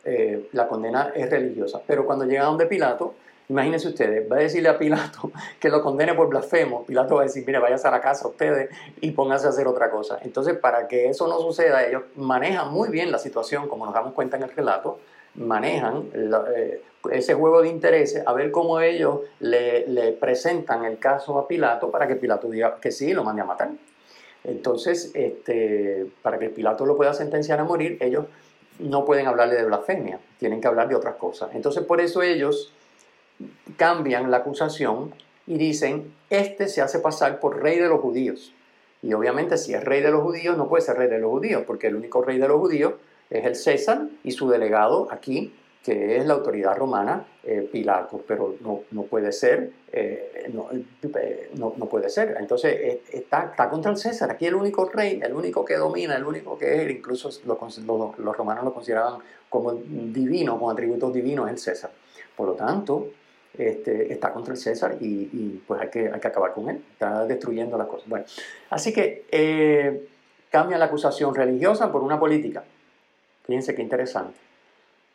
eh, 0.03 0.49
la 0.53 0.67
condena 0.67 1.13
es 1.15 1.29
religiosa. 1.29 1.83
Pero 1.87 2.07
cuando 2.07 2.25
llega 2.25 2.45
donde 2.45 2.65
Pilato, 2.65 3.17
imagínense 3.49 3.89
ustedes, 3.89 4.31
va 4.31 4.37
a 4.37 4.41
decirle 4.41 4.69
a 4.69 4.79
Pilato 4.79 5.31
que 5.61 5.69
lo 5.69 5.83
condene 5.83 6.15
por 6.15 6.29
blasfemo. 6.29 6.85
Pilato 6.85 7.17
va 7.17 7.23
a 7.23 7.25
decir, 7.25 7.45
mire, 7.47 7.59
váyase 7.59 7.89
a 7.89 7.91
la 7.91 8.01
casa 8.01 8.29
ustedes 8.29 8.71
y 9.01 9.11
pónganse 9.13 9.47
a 9.47 9.51
hacer 9.51 9.67
otra 9.67 9.91
cosa. 9.91 10.19
Entonces, 10.23 10.57
para 10.57 10.89
que 10.89 11.09
eso 11.09 11.27
no 11.27 11.39
suceda, 11.41 11.87
ellos 11.87 12.03
manejan 12.17 12.73
muy 12.73 12.89
bien 12.89 13.11
la 13.11 13.19
situación, 13.19 13.69
como 13.69 13.87
nos 13.87 13.95
damos 13.95 14.13
cuenta 14.13 14.37
en 14.37 14.45
el 14.45 14.51
relato, 14.51 14.99
manejan 15.35 16.11
eh, 16.15 16.83
ese 17.11 17.35
juego 17.35 17.63
de 17.63 17.69
intereses, 17.69 18.27
a 18.27 18.33
ver 18.33 18.51
cómo 18.51 18.81
ellos 18.81 19.21
le, 19.41 20.13
presentan 20.21 20.85
el 20.85 20.99
caso 20.99 21.39
a 21.39 21.47
Pilato 21.47 21.91
para 21.91 22.07
que 22.07 22.17
Pilato 22.17 22.49
diga 22.49 22.79
que 22.81 22.91
sí, 22.91 23.13
lo 23.13 23.25
mande 23.25 23.43
a 23.43 23.45
matar. 23.45 23.71
Entonces, 24.45 25.11
este, 25.15 26.07
para 26.23 26.39
que 26.39 26.49
Pilato 26.49 26.87
lo 26.87 26.97
pueda 26.97 27.15
sentenciar 27.15 27.61
a 27.61 27.65
morir, 27.65 27.99
ellos 28.01 28.27
no 28.79 29.05
pueden 29.05 29.27
hablarle 29.27 29.57
de 29.57 29.65
blasfemia, 29.65 30.21
tienen 30.39 30.61
que 30.61 30.69
hablar 30.69 30.89
de 30.89 30.95
otras 30.95 31.17
cosas. 31.17 31.51
Entonces, 31.55 31.85
por 31.85 32.01
eso 32.01 32.23
ellos 32.23 32.73
cambian 33.77 34.31
la 34.31 34.39
acusación 34.39 35.15
y 35.47 35.59
dicen, 35.59 36.13
este 36.31 36.69
se 36.69 36.83
hace 36.83 36.99
pasar 36.99 37.41
por 37.41 37.63
rey 37.63 37.79
de 37.79 37.89
los 37.89 38.01
judíos. 38.01 38.53
Y 39.03 39.13
obviamente 39.13 39.57
si 39.57 39.75
es 39.75 39.85
rey 39.85 40.03
de 40.03 40.11
los 40.11 40.23
judíos, 40.23 40.57
no 40.57 40.69
puede 40.69 40.83
ser 40.83 40.97
rey 40.97 41.09
de 41.09 41.19
los 41.19 41.31
judíos, 41.31 41.63
porque 41.67 41.87
el 41.87 41.97
único 41.97 42.23
rey 42.23 42.39
de 42.39 42.49
los 42.49 42.59
judíos 42.59 42.95
es 43.31 43.45
el 43.45 43.55
César 43.55 44.09
y 44.25 44.33
su 44.33 44.49
delegado 44.49 45.09
aquí 45.11 45.53
que 45.89 46.19
es 46.19 46.27
la 46.27 46.35
autoridad 46.35 46.77
romana, 46.77 47.27
eh, 47.43 47.67
Pilato, 47.73 48.23
pero 48.27 48.57
no, 48.61 48.83
no 48.91 49.05
puede 49.05 49.33
ser, 49.33 49.73
eh, 49.91 50.45
eh, 50.45 50.51
no, 50.53 51.73
no, 51.77 51.87
puede 51.87 52.11
ser. 52.11 52.37
Entonces 52.39 53.01
está, 53.11 53.45
está, 53.45 53.71
contra 53.71 53.91
el 53.93 53.97
César, 53.97 54.31
aquí 54.31 54.45
el 54.45 54.55
único 54.55 54.87
rey, 54.87 55.19
el 55.23 55.33
único 55.33 55.65
que 55.65 55.77
domina, 55.77 56.17
el 56.17 56.25
único 56.25 56.59
que 56.59 56.83
es, 56.83 56.91
incluso 56.91 57.31
los, 57.47 57.79
los, 58.19 58.37
romanos 58.37 58.65
lo 58.65 58.75
consideraban 58.75 59.21
como 59.49 59.73
divino, 59.73 60.59
con 60.59 60.71
atributos 60.71 61.11
divinos, 61.11 61.47
es 61.47 61.53
el 61.53 61.59
César. 61.59 61.91
Por 62.37 62.49
lo 62.49 62.55
tanto, 62.55 63.09
este, 63.59 64.13
está 64.13 64.33
contra 64.33 64.55
el 64.55 64.61
César 64.61 64.97
y, 65.01 65.61
pues 65.67 65.81
hay 65.81 65.91
que, 65.91 66.11
hay 66.11 66.21
que 66.21 66.29
acabar 66.29 66.55
con 66.55 66.71
él, 66.71 66.83
está 66.93 67.27
destruyendo 67.27 67.77
las 67.77 67.89
cosas. 67.89 68.09
Bueno, 68.09 68.25
así 68.71 68.93
que 68.93 70.07
cambia 70.51 70.79
la 70.79 70.87
acusación 70.87 71.35
religiosa 71.35 71.93
por 71.93 72.03
una 72.03 72.19
política. 72.19 72.65
Fíjense 73.45 73.75
qué 73.75 73.83
interesante. 73.83 74.39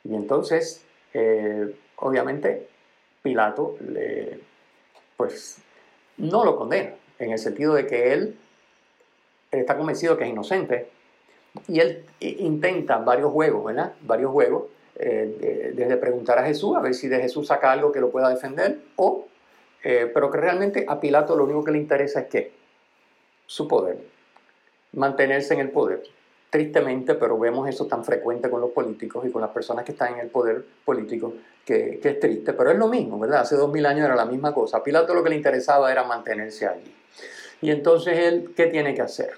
Y 0.04 0.16
entonces, 0.16 0.84
eh, 1.14 1.74
obviamente, 1.98 2.68
Pilato 3.22 3.78
pues, 5.16 5.60
no 6.18 6.44
lo 6.44 6.58
condena, 6.58 6.96
en 7.20 7.32
el 7.32 7.40
sentido 7.40 7.74
de 7.76 7.88
que 7.88 8.12
él, 8.12 8.38
está 9.52 9.78
convencido 9.78 10.18
que 10.18 10.26
es 10.26 10.30
inocente, 10.30 10.90
y 11.68 11.80
él 11.80 12.06
intenta 12.20 12.98
varios 12.98 13.32
juegos, 13.32 13.66
¿verdad? 13.66 13.94
Varios 14.02 14.32
juegos, 14.32 14.64
eh, 14.96 15.74
desde 15.76 15.98
preguntar 15.98 16.38
a 16.40 16.46
Jesús, 16.46 16.76
a 16.76 16.82
ver 16.82 16.94
si 16.94 17.08
de 17.08 17.20
Jesús 17.20 17.48
saca 17.48 17.72
algo 17.72 17.92
que 17.92 18.00
lo 18.00 18.12
pueda 18.12 18.30
defender, 18.30 18.80
o, 18.96 19.28
eh, 19.84 20.10
pero 20.14 20.30
que 20.30 20.38
realmente 20.38 20.86
a 20.88 21.00
Pilato 21.00 21.36
lo 21.36 21.46
único 21.46 21.64
que 21.64 21.72
le 21.72 21.80
interesa 21.80 22.22
es 22.22 22.28
que 22.28 22.52
su 23.46 23.68
poder, 23.68 23.98
mantenerse 24.94 25.54
en 25.54 25.62
el 25.62 25.70
poder 25.70 26.04
tristemente, 26.54 27.16
pero 27.16 27.40
vemos 27.40 27.68
eso 27.68 27.88
tan 27.88 28.06
frecuente 28.06 28.48
con 28.48 28.62
los 28.62 28.70
políticos 28.70 29.26
y 29.26 29.32
con 29.32 29.42
las 29.42 29.50
personas 29.50 29.84
que 29.84 29.94
están 29.94 30.14
en 30.14 30.20
el 30.20 30.28
poder 30.28 30.64
político, 30.86 31.34
que, 31.66 32.00
es 32.04 32.20
triste, 32.20 32.54
pero 32.54 32.70
es 32.70 32.78
lo 32.78 32.88
mismo, 32.88 33.18
¿verdad? 33.18 33.42
Hace 33.42 33.56
dos 33.56 33.72
mil 33.72 33.84
años 33.88 34.06
era 34.06 34.16
la 34.16 34.26
misma 34.26 34.54
cosa. 34.54 34.78
A 34.78 34.84
Pilato 34.84 35.16
lo 35.16 35.24
que 35.24 35.32
le 35.32 35.36
interesaba 35.36 35.92
era 35.92 36.04
mantenerse 36.04 36.68
allí. 36.68 36.94
Y 37.60 37.72
entonces 37.72 38.20
él, 38.20 38.54
¿qué 38.56 38.68
tiene 38.68 38.94
que 38.94 39.02
hacer? 39.02 39.32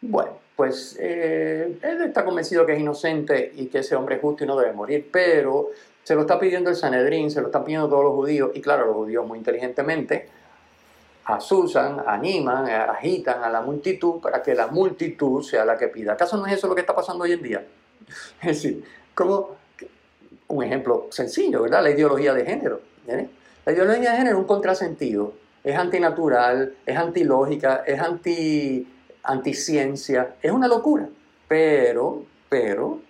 Bueno, 0.00 0.38
pues 0.56 0.96
eh, 1.00 1.78
él 1.82 2.02
está 2.02 2.24
convencido 2.24 2.64
que 2.64 2.74
es 2.74 2.80
inocente 2.80 3.52
y 3.56 3.66
que 3.66 3.78
ese 3.78 3.96
hombre 3.96 4.16
es 4.16 4.20
justo 4.20 4.44
y 4.44 4.46
no 4.46 4.56
debe 4.56 4.72
morir, 4.72 5.08
pero 5.10 5.70
se 6.02 6.14
lo 6.14 6.22
está 6.22 6.38
pidiendo 6.38 6.70
el 6.70 6.76
Sanedrín, 6.76 7.30
se 7.30 7.40
lo 7.40 7.46
están 7.46 7.64
pidiendo 7.64 7.88
todos 7.88 8.04
los 8.04 8.12
judíos, 8.12 8.50
y 8.54 8.60
claro, 8.60 8.86
los 8.86 8.94
judíos 8.94 9.26
muy 9.26 9.38
inteligentemente 9.38 10.28
asusan, 11.24 12.02
animan, 12.06 12.68
agitan 12.68 13.42
a 13.42 13.48
la 13.48 13.62
multitud 13.62 14.20
para 14.20 14.42
que 14.42 14.54
la 14.54 14.66
multitud 14.66 15.42
sea 15.42 15.64
la 15.64 15.76
que 15.78 15.88
pida. 15.88 16.12
¿Acaso 16.12 16.36
no 16.36 16.46
es 16.46 16.52
eso 16.54 16.68
lo 16.68 16.74
que 16.74 16.82
está 16.82 16.94
pasando 16.94 17.24
hoy 17.24 17.32
en 17.32 17.42
día? 17.42 17.64
Es 18.42 18.62
decir, 18.62 18.84
como 19.14 19.56
un 20.48 20.62
ejemplo 20.62 21.08
sencillo, 21.10 21.62
¿verdad? 21.62 21.82
La 21.82 21.90
ideología 21.90 22.34
de 22.34 22.44
género. 22.44 22.80
La 23.64 23.72
ideología 23.72 24.10
de 24.10 24.16
género 24.18 24.36
es 24.36 24.40
un 24.40 24.46
contrasentido, 24.46 25.32
es 25.62 25.76
antinatural, 25.76 26.74
es 26.84 26.96
antilógica, 26.96 27.82
es 27.86 27.98
anti, 27.98 28.86
anticiencia, 29.24 30.36
es 30.40 30.52
una 30.52 30.68
locura. 30.68 31.08
Pero, 31.48 32.24
pero, 32.48 33.00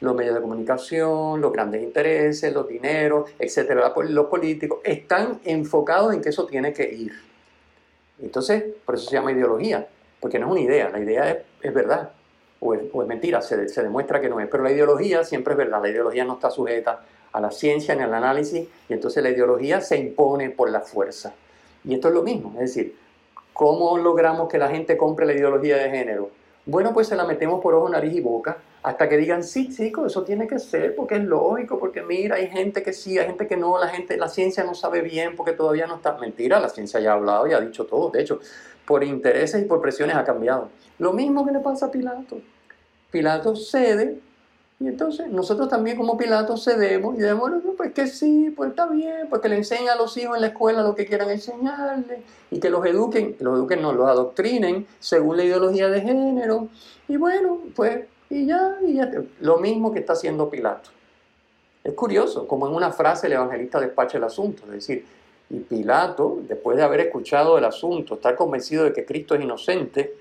los 0.00 0.14
medios 0.14 0.34
de 0.34 0.40
comunicación, 0.40 1.40
los 1.40 1.52
grandes 1.52 1.82
intereses, 1.82 2.52
los 2.52 2.68
dineros, 2.68 3.30
etcétera, 3.38 3.92
los 3.96 4.26
políticos, 4.26 4.80
están 4.84 5.40
enfocados 5.44 6.14
en 6.14 6.20
que 6.20 6.28
eso 6.28 6.46
tiene 6.46 6.72
que 6.72 6.92
ir. 6.92 7.12
Entonces, 8.20 8.64
por 8.84 8.96
eso 8.96 9.08
se 9.08 9.16
llama 9.16 9.32
ideología, 9.32 9.86
porque 10.20 10.38
no 10.38 10.46
es 10.46 10.52
una 10.52 10.60
idea, 10.60 10.90
la 10.90 11.00
idea 11.00 11.42
es, 11.62 11.74
verdad 11.74 12.10
o 12.60 12.74
es, 12.74 12.82
mentira, 13.06 13.40
se, 13.40 13.56
demuestra 13.56 14.20
que 14.20 14.28
no 14.28 14.38
es, 14.40 14.48
pero 14.48 14.62
la 14.62 14.72
ideología 14.72 15.24
siempre 15.24 15.54
es 15.54 15.58
verdad, 15.58 15.80
la 15.80 15.88
ideología 15.88 16.24
no 16.24 16.34
está 16.34 16.50
sujeta 16.50 17.00
a 17.32 17.40
la 17.40 17.50
ciencia 17.50 17.94
ni 17.94 18.02
al 18.02 18.12
análisis 18.12 18.68
y 18.88 18.92
entonces 18.92 19.22
la 19.22 19.30
ideología 19.30 19.80
se 19.80 19.96
impone 19.96 20.50
por 20.50 20.70
la 20.70 20.80
fuerza. 20.80 21.32
Y 21.84 21.94
esto 21.94 22.08
es 22.08 22.14
lo 22.14 22.22
mismo, 22.22 22.52
es 22.54 22.74
decir, 22.74 22.94
¿cómo 23.52 23.98
logramos 23.98 24.48
que 24.48 24.58
la 24.58 24.68
gente 24.68 24.96
compre 24.96 25.26
la 25.26 25.32
ideología 25.32 25.76
de 25.76 25.90
género? 25.90 26.30
Bueno, 26.66 26.92
pues 26.92 27.08
se 27.08 27.16
la 27.16 27.24
metemos 27.24 27.60
por 27.60 27.74
ojo, 27.74 27.88
nariz 27.88 28.14
y 28.14 28.20
boca 28.20 28.58
hasta 28.82 29.08
que 29.08 29.16
digan, 29.18 29.44
sí, 29.44 29.68
chicos, 29.68 30.10
eso 30.10 30.22
tiene 30.24 30.46
que 30.46 30.58
ser, 30.58 30.94
porque 30.96 31.16
es 31.16 31.24
lógico, 31.24 31.78
porque 31.78 32.02
mira, 32.02 32.36
hay 32.36 32.48
gente 32.48 32.82
que 32.82 32.92
sí, 32.92 33.18
hay 33.18 33.26
gente 33.26 33.46
que 33.46 33.56
no, 33.56 33.78
la 33.78 33.88
gente, 33.88 34.16
la 34.16 34.28
ciencia 34.28 34.64
no 34.64 34.74
sabe 34.74 35.02
bien, 35.02 35.36
porque 35.36 35.52
todavía 35.52 35.86
no 35.86 35.96
está. 35.96 36.16
Mentira, 36.16 36.58
la 36.60 36.70
ciencia 36.70 36.98
ya 36.98 37.12
ha 37.12 37.14
hablado 37.14 37.46
y 37.46 37.52
ha 37.52 37.60
dicho 37.60 37.84
todo. 37.84 38.10
De 38.10 38.22
hecho, 38.22 38.40
por 38.86 39.04
intereses 39.04 39.62
y 39.62 39.66
por 39.66 39.82
presiones 39.82 40.16
ha 40.16 40.24
cambiado. 40.24 40.70
Lo 40.98 41.12
mismo 41.12 41.44
que 41.44 41.52
le 41.52 41.60
pasa 41.60 41.86
a 41.86 41.90
Pilato. 41.90 42.40
Pilato 43.10 43.54
cede 43.54 44.18
Y 44.80 44.88
entonces 44.88 45.28
nosotros 45.28 45.68
también 45.68 45.98
como 45.98 46.16
Pilato 46.16 46.56
cedemos 46.56 47.14
y 47.14 47.18
decimos, 47.18 47.52
pues 47.76 47.92
que 47.92 48.06
sí, 48.06 48.50
pues 48.56 48.70
está 48.70 48.86
bien, 48.86 49.26
pues 49.28 49.42
que 49.42 49.50
le 49.50 49.56
enseñen 49.56 49.90
a 49.90 49.94
los 49.94 50.16
hijos 50.16 50.36
en 50.36 50.40
la 50.40 50.48
escuela 50.48 50.82
lo 50.82 50.94
que 50.94 51.04
quieran 51.04 51.28
enseñarle 51.28 52.22
y 52.50 52.58
que 52.58 52.70
los 52.70 52.84
eduquen, 52.86 53.36
los 53.40 53.58
eduquen, 53.58 53.82
no, 53.82 53.92
los 53.92 54.08
adoctrinen 54.08 54.86
según 54.98 55.36
la 55.36 55.44
ideología 55.44 55.88
de 55.88 56.00
género. 56.00 56.68
Y 57.08 57.18
bueno, 57.18 57.58
pues, 57.76 58.06
y 58.30 58.46
ya, 58.46 58.78
y 58.80 58.94
ya, 58.94 59.10
lo 59.40 59.58
mismo 59.58 59.92
que 59.92 59.98
está 59.98 60.14
haciendo 60.14 60.48
Pilato. 60.48 60.88
Es 61.84 61.92
curioso, 61.92 62.48
como 62.48 62.66
en 62.66 62.74
una 62.74 62.90
frase 62.90 63.26
el 63.26 63.34
evangelista 63.34 63.80
despacha 63.80 64.16
el 64.16 64.24
asunto, 64.24 64.62
es 64.64 64.72
decir, 64.72 65.04
y 65.50 65.58
Pilato, 65.58 66.38
después 66.48 66.78
de 66.78 66.84
haber 66.84 67.00
escuchado 67.00 67.58
el 67.58 67.66
asunto, 67.66 68.14
estar 68.14 68.34
convencido 68.34 68.84
de 68.84 68.94
que 68.94 69.04
Cristo 69.04 69.34
es 69.34 69.42
inocente, 69.42 70.14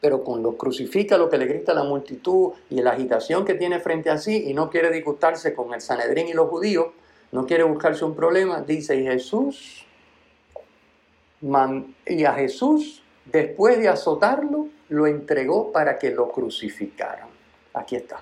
pero 0.00 0.24
con 0.24 0.42
los 0.42 0.56
crucifica 0.56 1.18
lo 1.18 1.28
que 1.28 1.38
le 1.38 1.46
grita 1.46 1.74
la 1.74 1.84
multitud 1.84 2.52
y 2.70 2.80
la 2.80 2.92
agitación 2.92 3.44
que 3.44 3.54
tiene 3.54 3.80
frente 3.80 4.10
a 4.10 4.18
sí 4.18 4.44
y 4.48 4.54
no 4.54 4.70
quiere 4.70 4.90
disgustarse 4.90 5.54
con 5.54 5.74
el 5.74 5.80
Sanedrín 5.80 6.28
y 6.28 6.32
los 6.32 6.48
judíos, 6.48 6.88
no 7.32 7.46
quiere 7.46 7.62
buscarse 7.62 8.04
un 8.04 8.16
problema, 8.16 8.62
dice, 8.62 8.96
y 8.96 9.04
Jesús, 9.04 9.86
y 12.06 12.24
a 12.24 12.32
Jesús, 12.34 13.02
después 13.26 13.78
de 13.78 13.88
azotarlo, 13.88 14.68
lo 14.88 15.06
entregó 15.06 15.70
para 15.70 15.98
que 15.98 16.10
lo 16.10 16.30
crucificaran. 16.30 17.28
Aquí 17.72 17.96
está. 17.96 18.20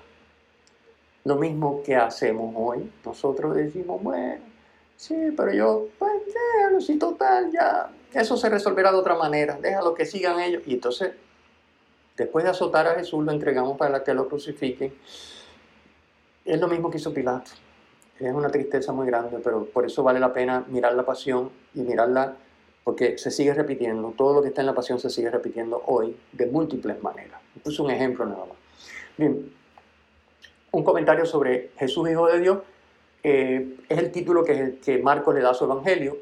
Lo 1.25 1.35
mismo 1.35 1.81
que 1.83 1.95
hacemos 1.95 2.53
hoy. 2.55 2.91
Nosotros 3.03 3.55
decimos, 3.55 4.01
bueno, 4.01 4.43
sí, 4.95 5.15
pero 5.35 5.51
yo, 5.51 5.87
pues 5.97 6.11
déjalo, 6.25 6.79
si 6.79 6.97
total, 6.97 7.51
ya, 7.51 7.89
eso 8.13 8.37
se 8.37 8.49
resolverá 8.49 8.91
de 8.91 8.97
otra 8.97 9.15
manera, 9.15 9.57
déjalo 9.59 9.95
que 9.95 10.05
sigan 10.05 10.39
ellos. 10.39 10.61
Y 10.67 10.75
entonces 10.75 11.11
Después 12.19 12.43
de 12.43 12.51
azotar 12.51 12.85
a 12.85 12.95
Jesús, 12.95 13.23
lo 13.23 13.31
entregamos 13.31 13.77
para 13.77 14.03
que 14.03 14.13
lo 14.13 14.27
crucifiquen. 14.27 14.93
Es 16.43 16.59
lo 16.59 16.67
mismo 16.67 16.91
que 16.91 16.97
hizo 16.97 17.13
Pilato. 17.13 17.51
Es 18.19 18.33
una 18.33 18.49
tristeza 18.49 18.91
muy 18.91 19.07
grande, 19.07 19.37
pero 19.41 19.63
por 19.63 19.85
eso 19.85 20.03
vale 20.03 20.19
la 20.19 20.33
pena 20.33 20.65
mirar 20.67 20.95
la 20.95 21.05
pasión 21.05 21.49
y 21.73 21.79
mirarla 21.79 22.35
porque 22.83 23.17
se 23.17 23.31
sigue 23.31 23.53
repitiendo. 23.53 24.13
Todo 24.17 24.33
lo 24.33 24.41
que 24.41 24.49
está 24.49 24.59
en 24.59 24.67
la 24.67 24.75
pasión 24.75 24.99
se 24.99 25.09
sigue 25.09 25.31
repitiendo 25.31 25.81
hoy 25.85 26.17
de 26.33 26.45
múltiples 26.47 27.01
maneras. 27.01 27.39
Puse 27.63 27.81
un 27.81 27.91
ejemplo 27.91 28.25
nada 28.25 28.45
más. 28.45 28.57
Bien, 29.17 29.53
un 30.71 30.83
comentario 30.83 31.25
sobre 31.25 31.71
Jesús, 31.77 32.09
Hijo 32.09 32.27
de 32.27 32.39
Dios, 32.41 32.57
eh, 33.23 33.77
es 33.87 33.97
el 33.97 34.11
título 34.11 34.43
que, 34.43 34.79
que 34.83 34.97
Marcos 34.97 35.33
le 35.33 35.39
da 35.39 35.51
a 35.51 35.53
su 35.53 35.63
evangelio 35.63 36.17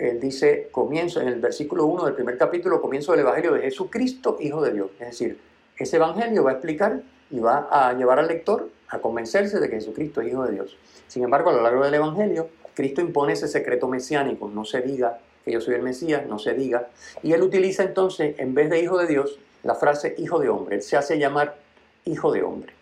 él 0.00 0.18
dice, 0.18 0.68
comienzo, 0.70 1.20
en 1.20 1.28
el 1.28 1.40
versículo 1.40 1.84
1 1.84 2.06
del 2.06 2.14
primer 2.14 2.38
capítulo, 2.38 2.80
comienzo 2.80 3.12
del 3.12 3.20
Evangelio 3.20 3.52
de 3.52 3.60
Jesucristo, 3.60 4.38
Hijo 4.40 4.62
de 4.62 4.72
Dios. 4.72 4.90
Es 4.98 5.08
decir, 5.08 5.38
ese 5.76 5.96
Evangelio 5.96 6.42
va 6.42 6.50
a 6.50 6.54
explicar 6.54 7.02
y 7.30 7.38
va 7.38 7.68
a 7.70 7.92
llevar 7.92 8.18
al 8.18 8.28
lector 8.28 8.70
a 8.88 8.98
convencerse 8.98 9.60
de 9.60 9.68
que 9.68 9.76
Jesucristo 9.76 10.22
es 10.22 10.28
Hijo 10.28 10.44
de 10.44 10.52
Dios. 10.52 10.76
Sin 11.06 11.22
embargo, 11.22 11.50
a 11.50 11.52
lo 11.52 11.62
largo 11.62 11.84
del 11.84 11.94
Evangelio, 11.94 12.48
Cristo 12.74 13.02
impone 13.02 13.34
ese 13.34 13.46
secreto 13.46 13.88
mesiánico, 13.88 14.48
no 14.48 14.64
se 14.64 14.80
diga 14.80 15.18
que 15.44 15.52
yo 15.52 15.60
soy 15.60 15.74
el 15.74 15.82
Mesías, 15.82 16.26
no 16.26 16.38
se 16.38 16.54
diga. 16.54 16.88
Y 17.22 17.32
él 17.32 17.42
utiliza 17.42 17.82
entonces, 17.82 18.38
en 18.38 18.54
vez 18.54 18.70
de 18.70 18.80
Hijo 18.80 18.96
de 18.96 19.06
Dios, 19.06 19.38
la 19.62 19.74
frase 19.74 20.14
Hijo 20.16 20.38
de 20.38 20.48
hombre. 20.48 20.76
Él 20.76 20.82
se 20.82 20.96
hace 20.96 21.18
llamar 21.18 21.56
Hijo 22.06 22.32
de 22.32 22.42
hombre. 22.42 22.72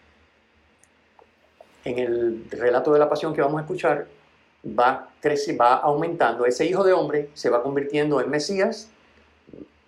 En 1.85 1.99
el 1.99 2.45
relato 2.51 2.93
de 2.93 3.01
la 3.01 3.09
pasión 3.09 3.35
que 3.35 3.41
vamos 3.41 3.59
a 3.59 3.63
escuchar, 3.63 4.07
va, 4.65 5.11
crece, 5.21 5.57
va 5.57 5.75
aumentando. 5.75 6.47
Ese 6.47 6.67
hijo 6.67 6.85
de 6.85 6.93
hombre 6.93 7.31
se 7.35 7.51
va 7.51 7.63
convirtiendo 7.63 8.21
en 8.21 8.31
Mesías, 8.31 8.91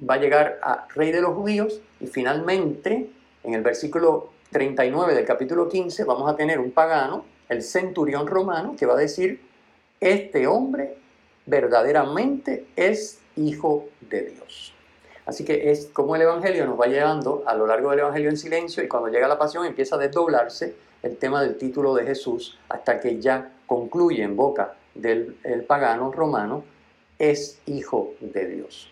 va 0.08 0.14
a 0.14 0.18
llegar 0.18 0.58
a 0.62 0.86
rey 0.94 1.12
de 1.12 1.20
los 1.20 1.34
judíos 1.34 1.80
y 2.00 2.06
finalmente 2.06 3.10
en 3.44 3.54
el 3.54 3.62
versículo 3.62 4.30
39 4.50 5.14
del 5.14 5.24
capítulo 5.24 5.68
15 5.68 6.04
vamos 6.04 6.30
a 6.30 6.36
tener 6.36 6.58
un 6.58 6.72
pagano, 6.72 7.24
el 7.48 7.62
centurión 7.62 8.26
romano, 8.26 8.74
que 8.78 8.86
va 8.86 8.94
a 8.94 8.98
decir, 8.98 9.40
este 10.00 10.46
hombre 10.46 10.96
verdaderamente 11.46 12.66
es 12.76 13.20
hijo 13.36 13.88
de 14.00 14.22
Dios. 14.22 14.72
Así 15.26 15.44
que 15.44 15.70
es 15.70 15.86
como 15.92 16.16
el 16.16 16.22
Evangelio 16.22 16.66
nos 16.66 16.80
va 16.80 16.86
llevando 16.86 17.42
a 17.46 17.54
lo 17.54 17.66
largo 17.66 17.90
del 17.90 18.00
Evangelio 18.00 18.30
en 18.30 18.36
silencio 18.36 18.82
y 18.82 18.88
cuando 18.88 19.08
llega 19.08 19.28
la 19.28 19.38
pasión 19.38 19.64
empieza 19.64 19.96
a 19.96 19.98
desdoblarse 19.98 20.74
el 21.02 21.16
tema 21.16 21.42
del 21.42 21.56
título 21.56 21.94
de 21.94 22.04
Jesús 22.04 22.58
hasta 22.68 22.98
que 23.00 23.20
ya 23.20 23.52
concluye 23.70 24.24
en 24.24 24.34
boca 24.34 24.74
del 24.96 25.36
pagano 25.68 26.10
romano, 26.10 26.64
es 27.20 27.60
hijo 27.66 28.14
de 28.18 28.48
Dios. 28.48 28.90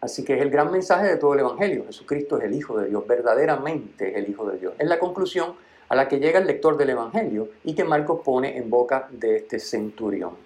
Así 0.00 0.24
que 0.24 0.36
es 0.36 0.42
el 0.42 0.48
gran 0.48 0.70
mensaje 0.70 1.08
de 1.08 1.16
todo 1.16 1.34
el 1.34 1.40
Evangelio. 1.40 1.86
Jesucristo 1.86 2.38
es 2.38 2.44
el 2.44 2.54
Hijo 2.54 2.78
de 2.78 2.88
Dios, 2.88 3.04
verdaderamente 3.04 4.10
es 4.10 4.16
el 4.18 4.30
Hijo 4.30 4.48
de 4.48 4.58
Dios. 4.60 4.74
Es 4.78 4.86
la 4.86 5.00
conclusión 5.00 5.54
a 5.88 5.96
la 5.96 6.06
que 6.06 6.20
llega 6.20 6.38
el 6.38 6.46
lector 6.46 6.76
del 6.76 6.90
Evangelio 6.90 7.48
y 7.64 7.74
que 7.74 7.82
Marcos 7.82 8.20
pone 8.24 8.56
en 8.56 8.70
boca 8.70 9.08
de 9.10 9.38
este 9.38 9.58
centurión. 9.58 10.36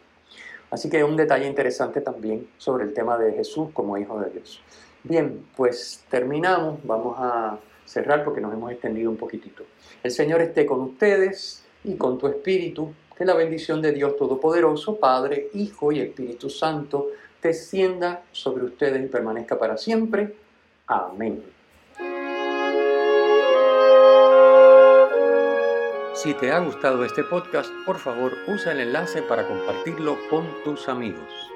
Así 0.71 0.89
que 0.89 1.05
un 1.05 1.15
detalle 1.15 1.47
interesante 1.47 2.01
también 2.01 2.49
sobre 2.57 2.85
el 2.85 2.95
tema 2.95 3.19
de 3.19 3.35
Jesús 3.35 3.69
como 3.75 3.99
Hijo 3.99 4.19
de 4.21 4.31
Dios. 4.31 4.62
Bien, 5.03 5.47
pues 5.55 6.03
terminamos. 6.09 6.81
Vamos 6.83 7.17
a 7.19 7.59
cerrar 7.85 8.25
porque 8.25 8.41
nos 8.41 8.55
hemos 8.55 8.73
extendido 8.73 9.11
un 9.11 9.19
poquitito. 9.19 9.65
El 10.03 10.12
Señor 10.12 10.41
esté 10.41 10.65
con 10.65 10.81
ustedes 10.81 11.62
y 11.85 11.97
con 11.97 12.17
tu 12.17 12.27
espíritu. 12.27 12.95
Que 13.17 13.25
la 13.25 13.35
bendición 13.35 13.81
de 13.81 13.93
Dios 13.93 14.17
Todopoderoso, 14.17 14.97
Padre, 14.97 15.49
Hijo 15.55 15.91
y 15.93 16.01
Espíritu 16.01 16.51
Santo, 16.51 17.09
descienda 17.43 18.23
sobre 18.33 18.65
ustedes 18.65 19.05
y 19.05 19.09
permanezca 19.09 19.59
para 19.59 19.77
siempre. 19.77 20.35
Amén. 20.87 21.43
Si 26.15 26.35
te 26.35 26.51
ha 26.51 26.59
gustado 26.61 27.05
este 27.05 27.23
podcast, 27.23 27.71
por 27.85 27.99
favor 27.99 28.33
usa 28.49 28.73
el 28.73 28.81
enlace 28.81 29.23
para 29.23 29.47
compartirlo 29.47 30.17
con 30.31 30.47
tus 30.65 30.89
amigos. 30.89 31.56